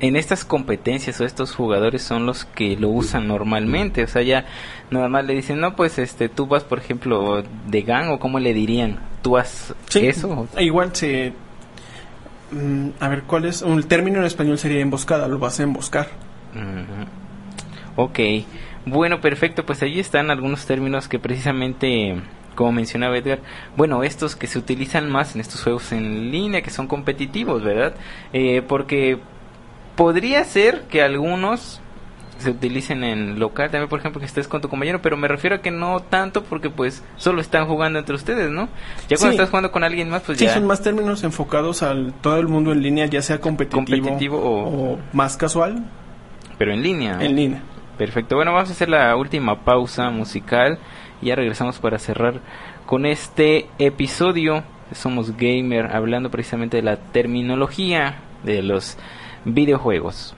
en 0.00 0.16
estas 0.16 0.44
competencias 0.44 1.20
o 1.20 1.24
estos 1.24 1.54
jugadores 1.54 2.02
son 2.02 2.26
los 2.26 2.44
que 2.44 2.76
lo 2.76 2.88
usan 2.88 3.26
normalmente, 3.26 4.04
o 4.04 4.06
sea, 4.06 4.22
ya 4.22 4.44
nada 4.90 5.08
más 5.08 5.24
le 5.24 5.34
dicen, 5.34 5.60
no, 5.60 5.74
pues 5.74 5.98
este, 5.98 6.28
tú 6.28 6.46
vas, 6.46 6.64
por 6.64 6.78
ejemplo, 6.78 7.42
de 7.66 7.82
gang 7.82 8.10
o 8.10 8.18
cómo 8.18 8.38
le 8.38 8.54
dirían, 8.54 8.98
tú 9.22 9.36
has 9.36 9.74
eso. 9.94 10.48
Igual 10.58 10.94
se... 10.94 11.32
Mm, 12.50 12.90
a 13.00 13.08
ver, 13.08 13.24
¿cuál 13.24 13.44
es? 13.44 13.62
Un 13.62 13.82
término 13.82 14.20
en 14.20 14.24
español 14.24 14.58
sería 14.58 14.80
emboscada, 14.80 15.28
lo 15.28 15.38
vas 15.38 15.58
a 15.60 15.64
emboscar. 15.64 16.08
Ok, 17.96 18.20
bueno, 18.86 19.20
perfecto, 19.20 19.66
pues 19.66 19.82
ahí 19.82 19.98
están 19.98 20.30
algunos 20.30 20.64
términos 20.64 21.08
que 21.08 21.18
precisamente 21.18 22.14
como 22.58 22.72
mencionaba 22.72 23.16
Edgar, 23.16 23.38
bueno, 23.76 24.02
estos 24.02 24.34
que 24.34 24.48
se 24.48 24.58
utilizan 24.58 25.08
más 25.08 25.36
en 25.36 25.40
estos 25.40 25.62
juegos 25.62 25.92
en 25.92 26.32
línea, 26.32 26.60
que 26.60 26.70
son 26.70 26.88
competitivos, 26.88 27.62
¿verdad? 27.62 27.94
Eh, 28.32 28.62
porque 28.66 29.20
podría 29.94 30.42
ser 30.42 30.82
que 30.90 31.00
algunos 31.00 31.80
se 32.38 32.50
utilicen 32.50 33.04
en 33.04 33.38
local 33.38 33.70
también 33.70 33.88
por 33.88 34.00
ejemplo 34.00 34.20
que 34.20 34.26
estés 34.26 34.46
con 34.46 34.60
tu 34.60 34.68
compañero 34.68 35.02
pero 35.02 35.16
me 35.16 35.26
refiero 35.26 35.56
a 35.56 35.58
que 35.58 35.72
no 35.72 35.98
tanto 35.98 36.44
porque 36.44 36.70
pues 36.70 37.02
solo 37.16 37.40
están 37.40 37.66
jugando 37.66 37.98
entre 37.98 38.14
ustedes 38.14 38.48
no 38.48 38.68
ya 39.08 39.16
cuando 39.16 39.32
estás 39.32 39.50
jugando 39.50 39.72
con 39.72 39.82
alguien 39.82 40.08
más 40.08 40.22
pues 40.22 40.38
sí, 40.38 40.44
ya 40.44 40.54
son 40.54 40.64
más 40.64 40.80
términos 40.80 41.24
enfocados 41.24 41.82
al 41.82 42.12
todo 42.12 42.36
el 42.36 42.46
mundo 42.46 42.70
en 42.70 42.80
línea 42.80 43.06
ya 43.06 43.22
sea 43.22 43.40
competitivo, 43.40 44.38
o, 44.40 44.98
más 45.12 45.36
casual. 45.36 45.84
Pero 46.58 46.72
en 46.72 46.82
línea. 46.82 47.18
En 47.20 47.34
línea. 47.34 47.62
Perfecto. 47.96 48.36
Bueno 48.36 48.52
vamos 48.52 48.68
a 48.68 48.72
hacer 48.72 48.88
la 48.88 49.16
última 49.16 49.64
pausa 49.64 50.10
musical 50.10 50.78
ya 51.22 51.34
regresamos 51.34 51.78
para 51.78 51.98
cerrar 51.98 52.40
con 52.86 53.06
este 53.06 53.66
episodio 53.78 54.64
somos 54.92 55.36
gamer 55.36 55.94
hablando 55.94 56.30
precisamente 56.30 56.78
de 56.78 56.82
la 56.82 56.96
terminología 56.96 58.16
de 58.42 58.62
los 58.62 58.96
videojuegos. 59.44 60.34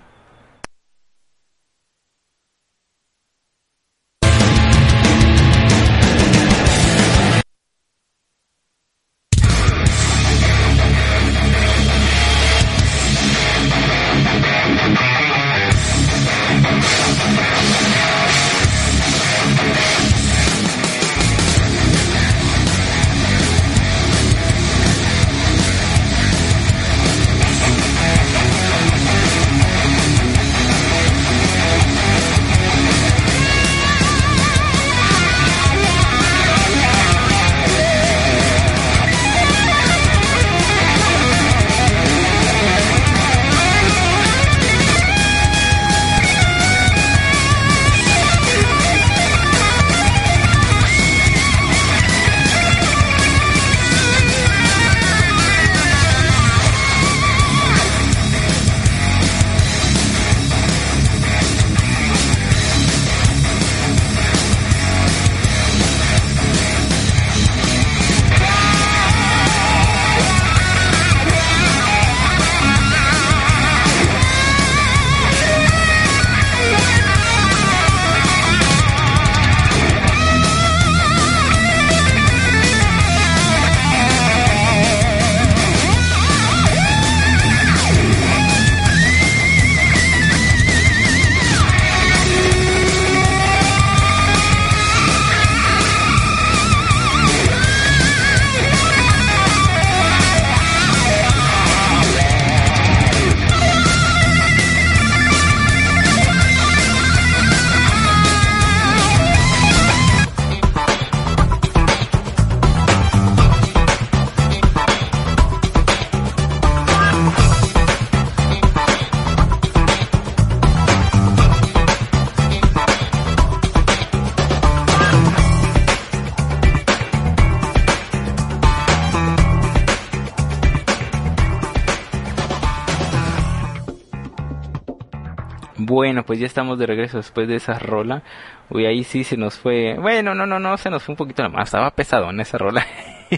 Pues 136.31 136.39
ya 136.39 136.47
estamos 136.47 136.79
de 136.79 136.87
regreso 136.87 137.17
después 137.17 137.49
de 137.49 137.57
esa 137.57 137.77
rola. 137.81 138.23
Uy, 138.69 138.87
ahí 138.87 139.03
sí 139.03 139.25
se 139.25 139.37
nos 139.37 139.59
fue. 139.59 139.97
Bueno, 139.99 140.33
no, 140.33 140.47
no, 140.47 140.61
no, 140.61 140.79
se 140.79 140.89
nos 140.89 141.03
fue 141.03 141.15
un 141.15 141.17
poquito 141.17 141.43
más. 141.51 141.65
Estaba 141.65 141.91
pesado 141.91 142.31
en 142.31 142.39
esa 142.39 142.57
rola. 142.57 142.87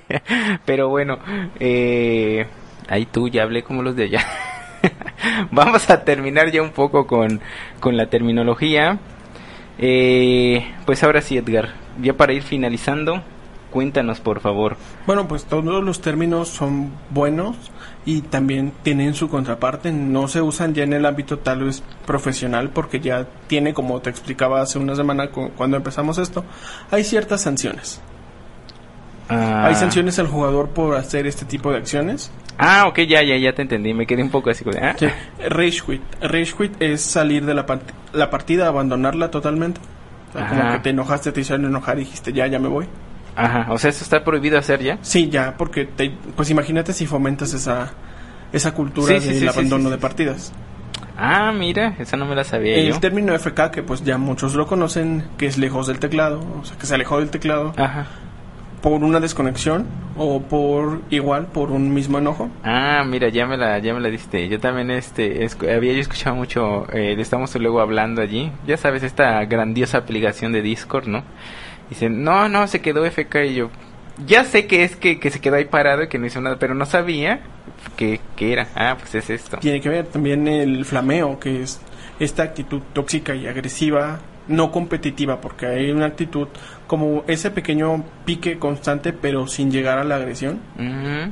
Pero 0.66 0.90
bueno, 0.90 1.18
eh, 1.59 2.46
ahí 2.90 3.07
tú 3.07 3.28
ya 3.28 3.44
hablé 3.44 3.62
como 3.62 3.83
los 3.83 3.96
de 3.96 4.05
allá. 4.05 4.26
Vamos 5.50 5.88
a 5.88 6.05
terminar 6.05 6.50
ya 6.50 6.61
un 6.61 6.72
poco 6.72 7.07
con, 7.07 7.40
con 7.81 7.96
la 7.96 8.11
terminología. 8.11 8.98
Eh, 9.78 10.74
pues 10.85 11.02
ahora 11.02 11.22
sí, 11.22 11.38
Edgar, 11.38 11.70
ya 11.98 12.12
para 12.12 12.35
ir 12.35 12.42
finalizando, 12.42 13.22
cuéntanos 13.70 14.20
por 14.20 14.40
favor. 14.40 14.76
Bueno, 15.07 15.26
pues 15.26 15.46
todos 15.46 15.83
los 15.83 16.02
términos 16.02 16.48
son 16.48 16.92
buenos 17.09 17.57
y 18.05 18.23
también 18.23 18.73
tienen 18.83 19.15
su 19.15 19.29
contraparte, 19.29 19.93
no 19.93 20.27
se 20.29 20.43
usan 20.43 20.75
ya 20.75 20.83
en 20.83 20.93
el 20.93 21.07
ámbito 21.07 21.38
tal 21.38 21.65
vez 21.65 21.83
profesional 22.05 22.71
porque 22.71 23.01
ya 23.01 23.27
tiene, 23.47 23.75
como 23.75 24.01
te 24.01 24.11
explicaba 24.11 24.61
hace 24.61 24.79
una 24.79 24.97
semana 24.97 25.29
cuando 25.29 25.77
empezamos 25.77 26.19
esto, 26.19 26.45
hay 26.91 27.05
ciertas 27.05 27.43
sanciones. 27.43 28.01
Ah. 29.29 29.67
Hay 29.67 29.75
sanciones 29.77 30.19
al 30.19 30.27
jugador 30.27 30.71
por 30.71 30.97
hacer 30.97 31.27
este 31.27 31.45
tipo 31.45 31.71
de 31.71 31.79
acciones. 31.79 32.31
Ah, 32.59 32.87
ok, 32.87 33.01
ya, 33.01 33.23
ya, 33.23 33.37
ya 33.37 33.55
te 33.55 33.62
entendí. 33.62 33.95
Me 33.95 34.07
quedé 34.07 34.23
un 34.23 34.31
poco 34.31 34.51
así. 34.51 34.65
¿ah? 34.81 34.95
Rage 35.49 35.81
quit. 35.87 36.03
Rage 36.21 36.53
quit 36.57 36.83
es 36.83 37.01
salir 37.01 37.45
de 37.47 37.55
la, 37.55 37.65
la 38.12 38.31
partida, 38.31 38.67
abandonarla 38.67 39.31
totalmente. 39.31 39.81
como 40.33 40.73
que 40.73 40.79
te 40.81 40.91
enojaste, 40.91 41.33
te 41.33 41.41
hicieron 41.41 41.67
enojar 41.67 41.97
y 41.99 42.01
dijiste, 42.01 42.33
ya, 42.33 42.47
ya 42.47 42.59
me 42.59 42.69
voy. 42.69 42.87
Ajá, 43.35 43.73
o 43.73 43.79
sea, 43.79 43.90
¿eso 43.90 44.05
está 44.05 44.25
prohibido 44.25 44.59
hacer 44.59 44.83
ya? 44.83 44.99
Sí, 45.03 45.29
ya, 45.31 45.57
porque 45.57 45.88
pues 46.37 46.51
imagínate 46.51 46.92
si 46.92 47.07
fomentas 47.07 47.55
esa, 47.55 47.92
esa 48.53 48.73
cultura 48.75 49.18
del 49.18 49.49
abandono 49.49 49.90
de 49.90 49.99
partidas. 49.99 50.53
Ah, 51.16 51.53
mira, 51.53 51.95
esa 51.99 52.16
no 52.16 52.25
me 52.25 52.35
la 52.35 52.45
sabía 52.45 52.77
El 52.77 52.99
término 52.99 53.35
FK, 53.38 53.71
que 53.71 53.83
pues 53.83 54.03
ya 54.03 54.18
muchos 54.18 54.55
lo 54.55 54.66
conocen, 54.66 55.25
que 55.37 55.47
es 55.47 55.59
lejos 55.59 55.87
del 55.87 55.99
teclado, 55.99 56.42
o 56.61 56.64
sea, 56.64 56.77
que 56.79 56.87
se 56.87 56.95
alejó 56.95 57.18
del 57.18 57.31
teclado. 57.31 57.75
Ajá. 57.77 58.07
Por 58.81 59.05
una 59.05 59.21
desconexión 59.21 59.87
o 60.16 60.42
por 60.42 61.03
igual 61.11 61.47
por 61.47 61.71
un 61.71 61.95
mismo 61.95 62.18
enojo. 62.18 62.51
Ah, 62.64 63.05
mira, 63.07 63.29
ya 63.29 63.47
me 63.47 63.57
la 63.57 63.79
ya 63.79 63.95
me 63.95 64.01
la 64.01 64.09
diste. 64.09 64.49
Yo 64.49 64.59
también 64.59 64.90
este 64.90 65.47
había 65.73 65.92
yo 65.92 66.01
escuchado 66.01 66.35
mucho 66.35 66.87
eh, 66.92 67.14
estamos 67.18 67.55
luego 67.55 67.81
hablando 67.81 68.21
allí. 68.23 68.51
Ya 68.66 68.77
sabes 68.77 69.05
esta 69.05 69.45
grandiosa 69.45 69.99
aplicación 69.99 70.51
de 70.51 70.62
Discord, 70.62 71.07
¿no? 71.07 71.23
Dicen, 71.88 72.25
no, 72.25 72.49
no, 72.49 72.66
se 72.66 72.81
quedó 72.81 73.05
FK 73.05 73.45
y 73.45 73.55
yo, 73.55 73.71
ya 74.27 74.45
sé 74.45 74.66
que 74.66 74.85
es 74.85 74.97
que, 74.97 75.18
que 75.18 75.31
se 75.31 75.40
quedó 75.40 75.57
ahí 75.57 75.64
parado 75.64 76.03
y 76.03 76.09
que 76.09 76.18
no 76.18 76.27
hizo 76.27 76.40
nada, 76.40 76.57
pero 76.59 76.75
no 76.75 76.87
sabía 76.87 77.40
que, 77.97 78.21
era. 78.38 78.68
Ah, 78.75 78.97
pues 78.99 79.14
es 79.14 79.31
esto. 79.31 79.59
Tiene 79.59 79.81
que 79.81 79.88
ver 79.88 80.07
también 80.07 80.49
el 80.49 80.85
flameo, 80.85 81.38
que 81.38 81.62
es 81.62 81.81
esta 82.18 82.42
actitud 82.42 82.81
tóxica 82.92 83.35
y 83.35 83.47
agresiva 83.47 84.21
no 84.49 84.73
competitiva, 84.73 85.40
porque 85.40 85.66
hay 85.66 85.90
una 85.92 86.07
actitud 86.07 86.49
como 86.88 87.23
ese 87.29 87.51
pequeño 87.51 88.05
pique 88.25 88.59
constante, 88.59 89.12
pero 89.12 89.47
sin 89.47 89.71
llegar 89.71 89.99
a 89.99 90.05
la 90.05 90.16
agresión, 90.16 90.59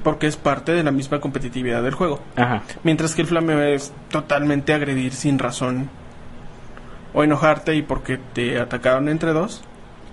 porque 0.05 0.29
es 0.29 0.37
parte 0.37 0.73
de 0.73 0.85
la 0.85 0.93
misma 0.93 1.21
competitividad 1.21 1.83
del 1.83 1.95
juego. 1.95 2.21
Ajá. 2.37 2.63
Mientras 2.85 3.17
que 3.17 3.23
el 3.23 3.29
flameo 3.29 3.61
es 3.63 3.93
totalmente 4.11 4.73
agredir 4.73 5.13
sin 5.13 5.39
razón 5.39 5.91
o 7.13 7.25
enojarte 7.25 7.75
y 7.75 7.83
porque 7.83 8.19
te 8.33 8.61
atacaron 8.61 9.09
entre 9.09 9.33
dos, 9.33 9.65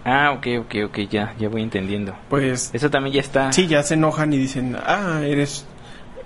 Ah, 0.09 0.31
ok, 0.31 0.47
ok, 0.61 0.75
ok, 0.85 0.99
ya, 1.09 1.35
ya 1.37 1.49
voy 1.49 1.61
entendiendo. 1.61 2.15
pues 2.29 2.69
Eso 2.73 2.89
también 2.89 3.15
ya 3.15 3.19
está. 3.19 3.51
sí, 3.51 3.67
ya 3.67 3.83
se 3.83 3.95
enojan 3.95 4.31
y 4.31 4.37
dicen, 4.37 4.77
ah, 4.85 5.19
eres, 5.21 5.65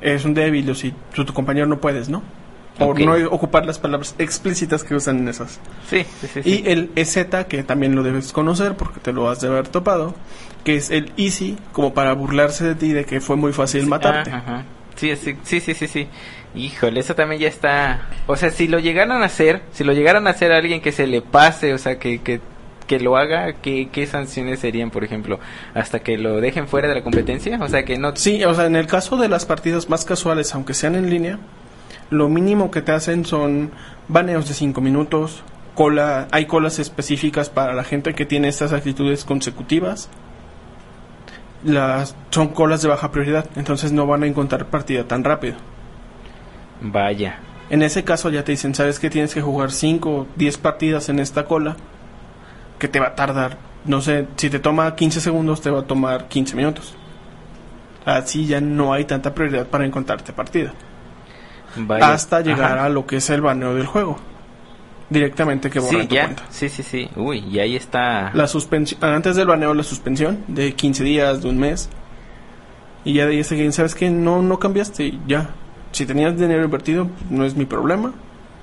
eres 0.01 0.23
un 0.23 0.35
débil 0.35 0.69
o 0.69 0.75
si 0.75 0.93
tu, 1.15 1.25
tu 1.25 1.33
compañero 1.33 1.65
no 1.65 1.81
puedes, 1.81 2.07
¿no? 2.07 2.21
Por 2.77 2.99
no 3.01 3.13
ocupar 3.31 3.65
las 3.65 3.79
palabras 3.79 4.15
explícitas 4.19 4.83
que 4.83 4.93
usan 4.95 5.19
en 5.19 5.29
esas. 5.29 5.59
Sí, 5.89 6.05
sí, 6.19 6.27
sí. 6.27 6.43
sí. 6.43 6.63
Y 6.63 6.69
el 6.69 6.91
EZ, 6.95 7.27
que 7.47 7.63
también 7.63 7.95
lo 7.95 8.03
debes 8.03 8.31
conocer 8.31 8.75
porque 8.75 8.99
te 8.99 9.13
lo 9.13 9.29
has 9.29 9.41
de 9.41 9.47
haber 9.47 9.67
topado, 9.67 10.15
que 10.63 10.75
es 10.75 10.91
el 10.91 11.11
Easy, 11.17 11.57
como 11.71 11.93
para 11.93 12.13
burlarse 12.13 12.63
de 12.65 12.75
ti 12.75 12.93
de 12.93 13.05
que 13.05 13.19
fue 13.19 13.35
muy 13.35 13.51
fácil 13.51 13.87
matarte. 13.87 14.31
Ah, 14.31 14.37
ajá. 14.37 14.65
Sí, 14.95 15.15
sí, 15.15 15.37
sí, 15.43 15.59
sí, 15.59 15.73
sí, 15.73 15.87
sí. 15.87 16.07
Híjole, 16.53 16.99
eso 16.99 17.15
también 17.15 17.41
ya 17.41 17.47
está. 17.47 18.07
O 18.27 18.35
sea, 18.35 18.51
si 18.51 18.67
lo 18.67 18.79
llegaran 18.79 19.23
a 19.23 19.25
hacer, 19.25 19.61
si 19.71 19.83
lo 19.83 19.93
llegaran 19.93 20.27
a 20.27 20.31
hacer 20.31 20.51
a 20.51 20.57
alguien 20.57 20.81
que 20.81 20.91
se 20.91 21.07
le 21.07 21.21
pase, 21.21 21.73
o 21.73 21.77
sea, 21.77 21.97
que, 21.97 22.21
que, 22.21 22.41
que 22.91 22.99
lo 22.99 23.15
haga, 23.15 23.53
¿qué, 23.53 23.87
¿qué 23.89 24.05
sanciones 24.05 24.59
serían, 24.59 24.91
por 24.91 25.05
ejemplo? 25.05 25.39
¿Hasta 25.73 26.01
que 26.01 26.17
lo 26.17 26.41
dejen 26.41 26.67
fuera 26.67 26.89
de 26.89 26.95
la 26.95 27.03
competencia? 27.03 27.57
O 27.61 27.69
sea, 27.69 27.85
que 27.85 27.97
no. 27.97 28.13
Sí, 28.17 28.43
o 28.43 28.53
sea, 28.53 28.65
en 28.65 28.75
el 28.75 28.85
caso 28.85 29.15
de 29.15 29.29
las 29.29 29.45
partidas 29.45 29.87
más 29.87 30.03
casuales, 30.03 30.53
aunque 30.53 30.73
sean 30.73 30.95
en 30.95 31.09
línea, 31.09 31.39
lo 32.09 32.27
mínimo 32.27 32.69
que 32.69 32.81
te 32.81 32.91
hacen 32.91 33.23
son 33.23 33.71
baneos 34.09 34.49
de 34.49 34.55
5 34.55 34.81
minutos, 34.81 35.41
cola, 35.73 36.27
hay 36.31 36.47
colas 36.47 36.79
específicas 36.79 37.49
para 37.49 37.73
la 37.73 37.85
gente 37.85 38.13
que 38.13 38.25
tiene 38.25 38.49
estas 38.49 38.73
actitudes 38.73 39.23
consecutivas. 39.23 40.09
Las 41.63 42.17
son 42.29 42.49
colas 42.49 42.81
de 42.81 42.89
baja 42.89 43.09
prioridad, 43.09 43.45
entonces 43.55 43.93
no 43.93 44.05
van 44.05 44.23
a 44.23 44.27
encontrar 44.27 44.65
partida 44.65 45.05
tan 45.05 45.23
rápido. 45.23 45.55
Vaya. 46.81 47.39
En 47.69 47.83
ese 47.83 48.03
caso 48.03 48.29
ya 48.29 48.43
te 48.43 48.51
dicen, 48.51 48.75
sabes 48.75 48.99
que 48.99 49.09
tienes 49.09 49.33
que 49.33 49.39
jugar 49.39 49.71
5 49.71 50.09
o 50.09 50.27
10 50.35 50.57
partidas 50.57 51.07
en 51.07 51.19
esta 51.19 51.45
cola, 51.45 51.77
que 52.81 52.87
te 52.87 52.99
va 52.99 53.09
a 53.09 53.15
tardar, 53.15 53.59
no 53.85 54.01
sé, 54.01 54.25
si 54.37 54.49
te 54.49 54.57
toma 54.57 54.95
15 54.95 55.21
segundos, 55.21 55.61
te 55.61 55.69
va 55.69 55.81
a 55.81 55.83
tomar 55.83 56.27
15 56.27 56.55
minutos. 56.55 56.95
Así 58.05 58.47
ya 58.47 58.59
no 58.59 58.91
hay 58.91 59.05
tanta 59.05 59.35
prioridad 59.35 59.67
para 59.67 59.85
encontrarte 59.85 60.33
partida. 60.33 60.73
Vaya. 61.75 62.11
Hasta 62.11 62.41
llegar 62.41 62.79
Ajá. 62.79 62.85
a 62.85 62.89
lo 62.89 63.05
que 63.05 63.17
es 63.17 63.29
el 63.29 63.41
baneo 63.41 63.75
del 63.75 63.85
juego. 63.85 64.17
Directamente 65.11 65.69
que 65.69 65.79
borra 65.79 66.01
Sí, 66.01 66.07
tu 66.07 66.15
ya. 66.15 66.23
cuenta. 66.23 66.43
Sí, 66.49 66.69
sí, 66.69 66.81
sí. 66.81 67.07
Uy, 67.15 67.37
y 67.51 67.59
ahí 67.59 67.75
está. 67.75 68.31
La 68.33 68.47
suspensión, 68.47 69.03
antes 69.03 69.35
del 69.35 69.45
baneo 69.45 69.75
la 69.75 69.83
suspensión 69.83 70.39
de 70.47 70.73
15 70.73 71.03
días, 71.03 71.43
de 71.43 71.49
un 71.49 71.59
mes. 71.59 71.87
Y 73.05 73.13
ya 73.13 73.27
de 73.27 73.33
ahí 73.35 73.43
¿sabes 73.71 73.93
que 73.93 74.09
No, 74.09 74.41
no 74.41 74.57
cambiaste, 74.57 75.19
ya. 75.27 75.51
Si 75.91 76.07
tenías 76.07 76.35
dinero 76.35 76.63
invertido, 76.63 77.07
no 77.29 77.45
es 77.45 77.55
mi 77.55 77.65
problema. 77.65 78.11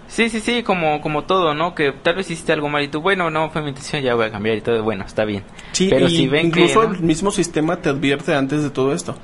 Sí, 0.09 0.31
sí, 0.31 0.40
sí, 0.40 0.62
como, 0.62 1.01
como 1.03 1.25
todo, 1.25 1.55
¿no? 1.55 1.75
Que 1.75 1.92
tal 1.92 2.16
vez 2.16 2.31
hiciste 2.31 2.53
algo 2.53 2.68
mal 2.68 2.83
y 2.83 2.88
tú, 2.88 3.01
bueno, 3.03 3.31
no, 3.31 3.51
fue 3.51 3.61
mi 3.62 3.68
intención, 3.68 4.03
ya 4.03 4.14
voy 4.14 4.27
a 4.27 4.31
cambiar 4.31 4.57
y 4.57 4.62
todo, 4.62 4.83
bueno, 4.83 5.05
está 5.05 5.25
bien. 5.25 5.44
Sí, 5.73 5.88
Pero 5.90 6.07
y 6.09 6.16
si 6.16 6.27
ven 6.29 6.51
que, 6.51 6.61
incluso 6.62 6.83
¿no? 6.88 6.94
el 6.94 7.01
mismo 7.03 7.31
sistema 7.31 7.77
te 7.77 7.90
advierte 7.90 8.35
antes 8.35 8.62
de 8.62 8.71
todo 8.71 8.92
esto. 8.94 9.14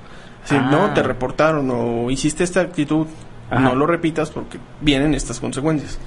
Si 0.44 0.54
Ah. 0.54 0.68
no, 0.70 0.92
te 0.92 1.02
reportaron 1.02 1.70
o 1.70 2.10
hiciste 2.10 2.44
esta 2.44 2.60
actitud, 2.60 3.06
Ajá. 3.50 3.60
no 3.60 3.74
lo 3.74 3.86
repitas 3.86 4.30
porque 4.30 4.58
vienen 4.82 5.14
estas 5.14 5.40
consecuencias. 5.40 5.98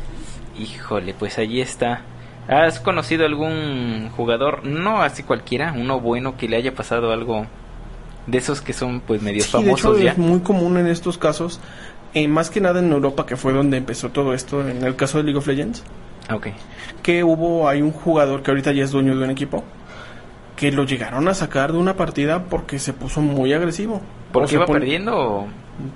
Híjole, 0.59 1.13
pues 1.13 1.37
allí 1.39 1.59
está. 1.61 2.01
¿Has 2.47 2.79
conocido 2.79 3.25
algún 3.25 4.09
jugador, 4.15 4.63
no 4.65 5.01
así 5.01 5.23
cualquiera, 5.23 5.73
uno 5.75 5.99
bueno 5.99 6.37
que 6.37 6.47
le 6.47 6.55
haya 6.55 6.73
pasado 6.73 7.11
algo 7.11 7.45
de 8.25 8.37
esos 8.37 8.61
que 8.61 8.73
son 8.73 8.99
pues 9.01 9.21
medio 9.21 9.41
Sí, 9.41 9.51
de 9.51 9.71
hecho 9.71 9.77
famosos 9.77 10.01
ya? 10.01 10.11
es 10.11 10.17
muy 10.17 10.39
común 10.41 10.77
en 10.77 10.87
estos 10.87 11.17
casos, 11.17 11.59
eh, 12.13 12.27
más 12.27 12.49
que 12.49 12.61
nada 12.61 12.79
en 12.79 12.91
Europa, 12.91 13.25
que 13.25 13.35
fue 13.37 13.53
donde 13.53 13.77
empezó 13.77 14.09
todo 14.09 14.33
esto, 14.33 14.67
en 14.67 14.83
el 14.83 14.95
caso 14.95 15.17
de 15.17 15.23
League 15.25 15.37
of 15.37 15.47
Legends, 15.47 15.83
Ah, 16.29 16.35
Ok. 16.35 16.47
que 17.03 17.23
hubo, 17.23 17.69
hay 17.69 17.81
un 17.81 17.91
jugador 17.91 18.43
que 18.43 18.51
ahorita 18.51 18.71
ya 18.73 18.83
es 18.83 18.91
dueño 18.91 19.15
de 19.17 19.23
un 19.23 19.29
equipo, 19.29 19.63
que 20.55 20.71
lo 20.71 20.83
llegaron 20.85 21.27
a 21.27 21.33
sacar 21.33 21.71
de 21.71 21.77
una 21.77 21.95
partida 21.95 22.43
porque 22.45 22.79
se 22.79 22.91
puso 22.93 23.21
muy 23.21 23.53
agresivo. 23.53 24.01
¿Porque 24.31 24.55
iba 24.55 24.65
pon- 24.65 24.73
perdiendo 24.79 25.15
o 25.17 25.47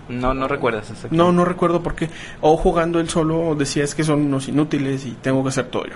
no, 0.07 0.33
no 0.33 0.47
recuerdas? 0.47 0.93
No, 1.09 1.31
no 1.31 1.43
recuerdo 1.43 1.81
por 1.83 1.95
qué. 1.95 2.09
O 2.41 2.55
jugando 2.55 2.99
él 2.99 3.09
solo 3.09 3.55
decía 3.55 3.83
es 3.83 3.95
que 3.95 4.03
son 4.03 4.21
unos 4.21 4.47
inútiles 4.47 5.05
y 5.05 5.11
tengo 5.21 5.41
que 5.43 5.49
hacer 5.49 5.65
todo 5.65 5.85
yo. 5.85 5.95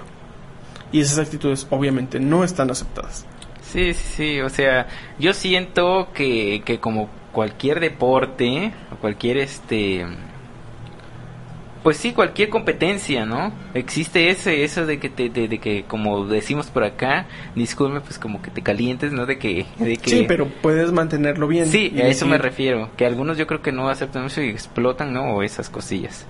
Y 0.91 0.99
esas 1.01 1.19
actitudes 1.19 1.67
obviamente 1.69 2.19
no 2.19 2.43
están 2.43 2.69
aceptadas. 2.71 3.25
Sí, 3.61 3.93
sí, 3.93 4.13
sí, 4.15 4.41
o 4.41 4.49
sea, 4.49 4.87
yo 5.19 5.33
siento 5.33 6.09
que, 6.13 6.61
que 6.65 6.79
como 6.79 7.09
cualquier 7.35 7.81
deporte, 7.81 8.71
o 8.91 8.95
cualquier 8.95 9.37
este... 9.37 10.05
Pues 11.83 11.97
sí, 11.97 12.13
cualquier 12.13 12.49
competencia, 12.49 13.25
¿no? 13.27 13.51
Existe 13.75 14.29
ese, 14.29 14.63
eso 14.63 14.87
de 14.87 14.99
que 14.99 15.09
te, 15.09 15.29
de, 15.29 15.47
de 15.47 15.59
que 15.59 15.83
como 15.83 16.25
decimos 16.25 16.67
por 16.67 16.83
acá, 16.83 17.27
disculpe, 17.53 17.99
pues 17.99 18.17
como 18.17 18.41
que 18.41 18.49
te 18.49 18.63
calientes, 18.63 19.11
¿no? 19.11 19.27
De 19.27 19.37
que, 19.37 19.67
de 19.77 19.97
que 19.97 20.09
Sí, 20.09 20.25
pero 20.27 20.47
puedes 20.47 20.91
mantenerlo 20.91 21.47
bien. 21.47 21.67
Sí, 21.67 21.93
a 22.01 22.07
eso 22.07 22.25
me 22.25 22.39
refiero. 22.39 22.89
Que 22.97 23.05
algunos 23.05 23.37
yo 23.37 23.45
creo 23.45 23.61
que 23.61 23.71
no 23.71 23.89
aceptan 23.89 24.25
eso 24.25 24.41
y 24.41 24.49
explotan, 24.49 25.13
¿no? 25.13 25.35
O 25.35 25.43
esas 25.43 25.69
cosillas. 25.69 26.25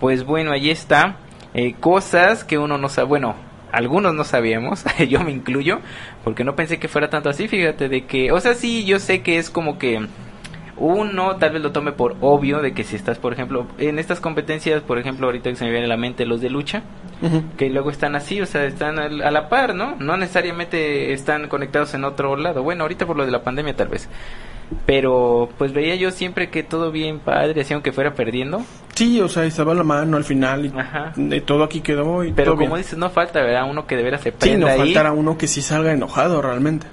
Pues 0.00 0.24
bueno, 0.24 0.50
ahí 0.50 0.70
está. 0.70 1.18
Eh, 1.54 1.74
cosas 1.78 2.42
que 2.42 2.58
uno 2.58 2.78
no 2.78 2.88
sabe. 2.88 3.06
Bueno, 3.06 3.36
algunos 3.70 4.14
no 4.14 4.24
sabíamos. 4.24 4.84
yo 5.08 5.22
me 5.22 5.30
incluyo. 5.30 5.80
Porque 6.24 6.42
no 6.42 6.56
pensé 6.56 6.78
que 6.78 6.88
fuera 6.88 7.10
tanto 7.10 7.28
así. 7.28 7.46
Fíjate, 7.46 7.88
de 7.88 8.06
que. 8.06 8.32
O 8.32 8.40
sea, 8.40 8.54
sí, 8.54 8.84
yo 8.84 8.98
sé 8.98 9.22
que 9.22 9.38
es 9.38 9.50
como 9.50 9.78
que. 9.78 10.06
Uno 10.80 11.36
tal 11.36 11.52
vez 11.52 11.62
lo 11.62 11.72
tome 11.72 11.92
por 11.92 12.16
obvio 12.22 12.60
de 12.62 12.72
que 12.72 12.84
si 12.84 12.96
estás, 12.96 13.18
por 13.18 13.32
ejemplo, 13.32 13.66
en 13.78 13.98
estas 13.98 14.18
competencias, 14.18 14.80
por 14.82 14.98
ejemplo, 14.98 15.26
ahorita 15.26 15.50
que 15.50 15.56
se 15.56 15.64
me 15.66 15.70
viene 15.70 15.84
a 15.84 15.88
la 15.88 15.96
mente 15.98 16.24
los 16.26 16.40
de 16.40 16.48
lucha, 16.50 16.82
que 17.58 17.68
luego 17.68 17.90
están 17.90 18.16
así, 18.16 18.40
o 18.40 18.46
sea, 18.46 18.64
están 18.64 18.98
al- 18.98 19.20
a 19.22 19.30
la 19.30 19.48
par, 19.50 19.74
¿no? 19.74 19.94
No 19.98 20.16
necesariamente 20.16 21.12
están 21.12 21.48
conectados 21.48 21.92
en 21.94 22.04
otro 22.04 22.34
lado. 22.36 22.62
Bueno, 22.62 22.84
ahorita 22.84 23.06
por 23.06 23.16
lo 23.16 23.26
de 23.26 23.30
la 23.30 23.42
pandemia 23.42 23.76
tal 23.76 23.88
vez. 23.88 24.08
Pero 24.86 25.48
pues 25.58 25.72
veía 25.72 25.96
yo 25.96 26.10
siempre 26.12 26.48
que 26.48 26.62
todo 26.62 26.90
bien 26.92 27.18
padre, 27.18 27.60
así 27.60 27.74
aunque 27.74 27.92
fuera 27.92 28.14
perdiendo. 28.14 28.62
Sí, 28.94 29.20
o 29.20 29.28
sea, 29.28 29.44
estaba 29.44 29.74
la 29.74 29.82
mano 29.82 30.16
al 30.16 30.24
final 30.24 30.66
y 30.66 30.72
Ajá. 30.78 31.12
de 31.16 31.40
todo 31.40 31.64
aquí 31.64 31.80
quedó 31.80 32.24
y 32.24 32.32
Pero 32.32 32.52
todo 32.52 32.56
como 32.56 32.68
bien. 32.74 32.82
dices, 32.84 32.98
no 32.98 33.10
falta, 33.10 33.42
¿verdad? 33.42 33.68
Uno 33.68 33.86
que 33.86 33.96
de 33.96 34.02
veras 34.04 34.20
se 34.22 34.32
Sí, 34.40 34.56
no 34.56 34.66
ahí. 34.68 34.78
faltará 34.78 35.12
uno 35.12 35.36
que 35.36 35.46
sí 35.48 35.60
salga 35.60 35.92
enojado 35.92 36.40
realmente. 36.40 36.86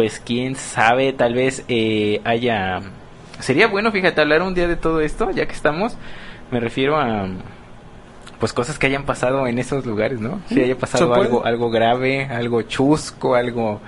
Pues 0.00 0.18
quién 0.18 0.56
sabe, 0.56 1.12
tal 1.12 1.34
vez 1.34 1.62
eh, 1.68 2.22
haya... 2.24 2.80
Sería 3.38 3.66
bueno, 3.66 3.92
fíjate, 3.92 4.22
hablar 4.22 4.40
un 4.40 4.54
día 4.54 4.66
de 4.66 4.76
todo 4.76 5.02
esto, 5.02 5.30
ya 5.30 5.44
que 5.44 5.52
estamos. 5.52 5.94
Me 6.50 6.58
refiero 6.58 6.96
a... 6.96 7.28
Pues 8.38 8.54
cosas 8.54 8.78
que 8.78 8.86
hayan 8.86 9.04
pasado 9.04 9.46
en 9.46 9.58
esos 9.58 9.84
lugares, 9.84 10.18
¿no? 10.18 10.40
Si 10.48 10.58
haya 10.58 10.78
pasado 10.78 11.12
algo, 11.12 11.44
algo 11.44 11.68
grave, 11.68 12.24
algo 12.24 12.62
chusco, 12.62 13.34
algo, 13.34 13.82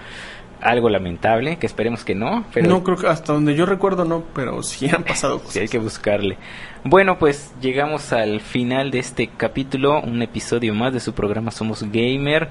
algo 0.62 0.88
lamentable, 0.88 1.56
que 1.56 1.66
esperemos 1.66 2.04
que 2.04 2.14
no, 2.14 2.44
pero 2.54 2.68
No 2.68 2.82
creo 2.84 2.96
que 2.96 3.06
hasta 3.08 3.32
donde 3.32 3.54
yo 3.54 3.66
recuerdo 3.66 4.04
no, 4.04 4.22
pero 4.34 4.62
sí 4.62 4.88
han 4.88 5.02
pasado 5.04 5.40
sí 5.46 5.58
hay 5.58 5.64
cosas. 5.66 5.70
que 5.70 5.78
buscarle. 5.78 6.38
Bueno, 6.84 7.18
pues 7.18 7.52
llegamos 7.60 8.12
al 8.12 8.40
final 8.40 8.90
de 8.90 8.98
este 8.98 9.28
capítulo, 9.28 10.00
un 10.00 10.20
episodio 10.22 10.74
más 10.74 10.92
de 10.92 11.00
su 11.00 11.12
programa 11.14 11.50
Somos 11.52 11.82
Gamer. 11.92 12.48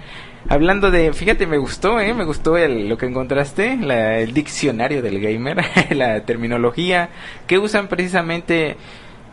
Hablando 0.48 0.90
de, 0.90 1.12
fíjate, 1.14 1.46
me 1.48 1.58
gustó, 1.58 2.00
¿eh? 2.00 2.14
Me 2.14 2.24
gustó 2.24 2.58
el, 2.58 2.88
lo 2.88 2.98
que 2.98 3.06
encontraste, 3.08 3.76
la- 3.78 4.20
el 4.20 4.34
diccionario 4.34 5.02
del 5.02 5.20
gamer, 5.20 5.58
la 5.92 6.22
terminología 6.26 7.10
que 7.48 7.58
usan 7.60 7.88
precisamente 7.90 8.78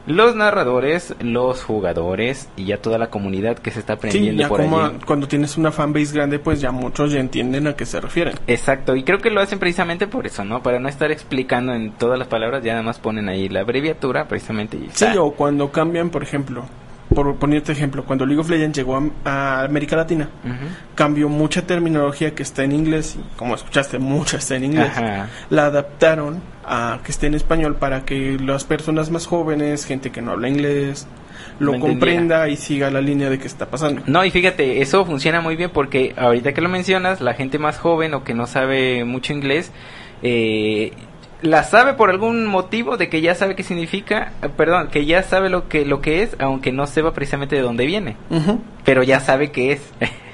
los 0.08 0.34
narradores, 0.34 1.14
los 1.20 1.62
jugadores 1.62 2.48
y 2.56 2.64
ya 2.64 2.78
toda 2.78 2.98
la 2.98 3.08
comunidad 3.10 3.58
que 3.58 3.70
se 3.70 3.80
está 3.80 3.92
Sí, 3.92 3.98
aprendiendo 3.98 4.42
ya 4.42 4.48
por 4.48 4.60
como 4.62 4.80
allí. 4.80 4.96
cuando 5.06 5.28
tienes 5.28 5.56
una 5.56 5.70
fanbase 5.70 6.12
grande, 6.14 6.38
pues 6.38 6.60
ya 6.60 6.72
muchos 6.72 7.12
ya 7.12 7.20
entienden 7.20 7.66
a 7.68 7.76
qué 7.76 7.86
se 7.86 8.00
refieren. 8.00 8.34
Exacto, 8.46 8.96
y 8.96 9.04
creo 9.04 9.18
que 9.18 9.30
lo 9.30 9.40
hacen 9.40 9.58
precisamente 9.58 10.06
por 10.06 10.26
eso, 10.26 10.44
¿no? 10.44 10.62
Para 10.62 10.80
no 10.80 10.88
estar 10.88 11.10
explicando 11.12 11.72
en 11.74 11.92
todas 11.92 12.18
las 12.18 12.28
palabras, 12.28 12.64
ya 12.64 12.72
nada 12.72 12.82
más 12.82 12.98
ponen 12.98 13.28
ahí 13.28 13.48
la 13.48 13.60
abreviatura 13.60 14.26
precisamente 14.26 14.76
y 14.76 14.88
Sí, 14.92 15.06
o 15.18 15.30
cuando 15.32 15.70
cambian, 15.70 16.10
por 16.10 16.22
ejemplo, 16.22 16.64
por 17.14 17.36
ponerte 17.36 17.72
ejemplo, 17.72 18.04
cuando 18.04 18.26
League 18.26 18.40
of 18.40 18.50
Legends 18.50 18.76
llegó 18.76 18.96
a, 18.96 19.02
a 19.24 19.64
América 19.64 19.96
Latina, 19.96 20.28
cambió 20.94 21.28
mucha 21.28 21.62
terminología 21.62 22.34
que 22.34 22.42
está 22.42 22.64
en 22.64 22.72
inglés, 22.72 23.16
y 23.18 23.36
como 23.36 23.54
escuchaste, 23.54 23.98
mucha 23.98 24.38
está 24.38 24.56
en 24.56 24.64
inglés. 24.64 24.90
Ajá. 24.96 25.28
La 25.50 25.66
adaptaron 25.66 26.42
a 26.64 27.00
que 27.02 27.10
esté 27.10 27.26
en 27.26 27.34
español 27.34 27.76
para 27.76 28.04
que 28.04 28.38
las 28.38 28.64
personas 28.64 29.10
más 29.10 29.26
jóvenes, 29.26 29.86
gente 29.86 30.10
que 30.10 30.20
no 30.20 30.32
habla 30.32 30.48
inglés, 30.48 31.06
lo 31.58 31.74
entendiera. 31.74 31.92
comprenda 31.92 32.48
y 32.48 32.56
siga 32.56 32.90
la 32.90 33.00
línea 33.00 33.30
de 33.30 33.38
qué 33.38 33.46
está 33.46 33.66
pasando. 33.66 34.02
No, 34.06 34.24
y 34.24 34.30
fíjate, 34.30 34.82
eso 34.82 35.04
funciona 35.04 35.40
muy 35.40 35.56
bien 35.56 35.70
porque 35.70 36.14
ahorita 36.16 36.52
que 36.52 36.60
lo 36.60 36.68
mencionas, 36.68 37.20
la 37.20 37.34
gente 37.34 37.58
más 37.58 37.78
joven 37.78 38.14
o 38.14 38.22
que 38.22 38.34
no 38.34 38.46
sabe 38.46 39.04
mucho 39.04 39.32
inglés, 39.32 39.72
eh, 40.22 40.92
la 41.42 41.62
sabe 41.62 41.94
por 41.94 42.10
algún 42.10 42.46
motivo 42.46 42.96
de 42.96 43.08
que 43.08 43.20
ya 43.20 43.34
sabe 43.34 43.54
qué 43.54 43.62
significa, 43.62 44.32
eh, 44.42 44.48
perdón, 44.48 44.88
que 44.88 45.06
ya 45.06 45.22
sabe 45.22 45.48
lo 45.48 45.68
que 45.68 45.84
lo 45.84 46.00
que 46.00 46.22
es, 46.22 46.36
aunque 46.38 46.72
no 46.72 46.86
sepa 46.86 47.12
precisamente 47.12 47.56
de 47.56 47.62
dónde 47.62 47.86
viene, 47.86 48.16
pero 48.84 49.02
ya 49.02 49.20
sabe 49.20 49.50
qué 49.50 49.72
es. 49.72 49.92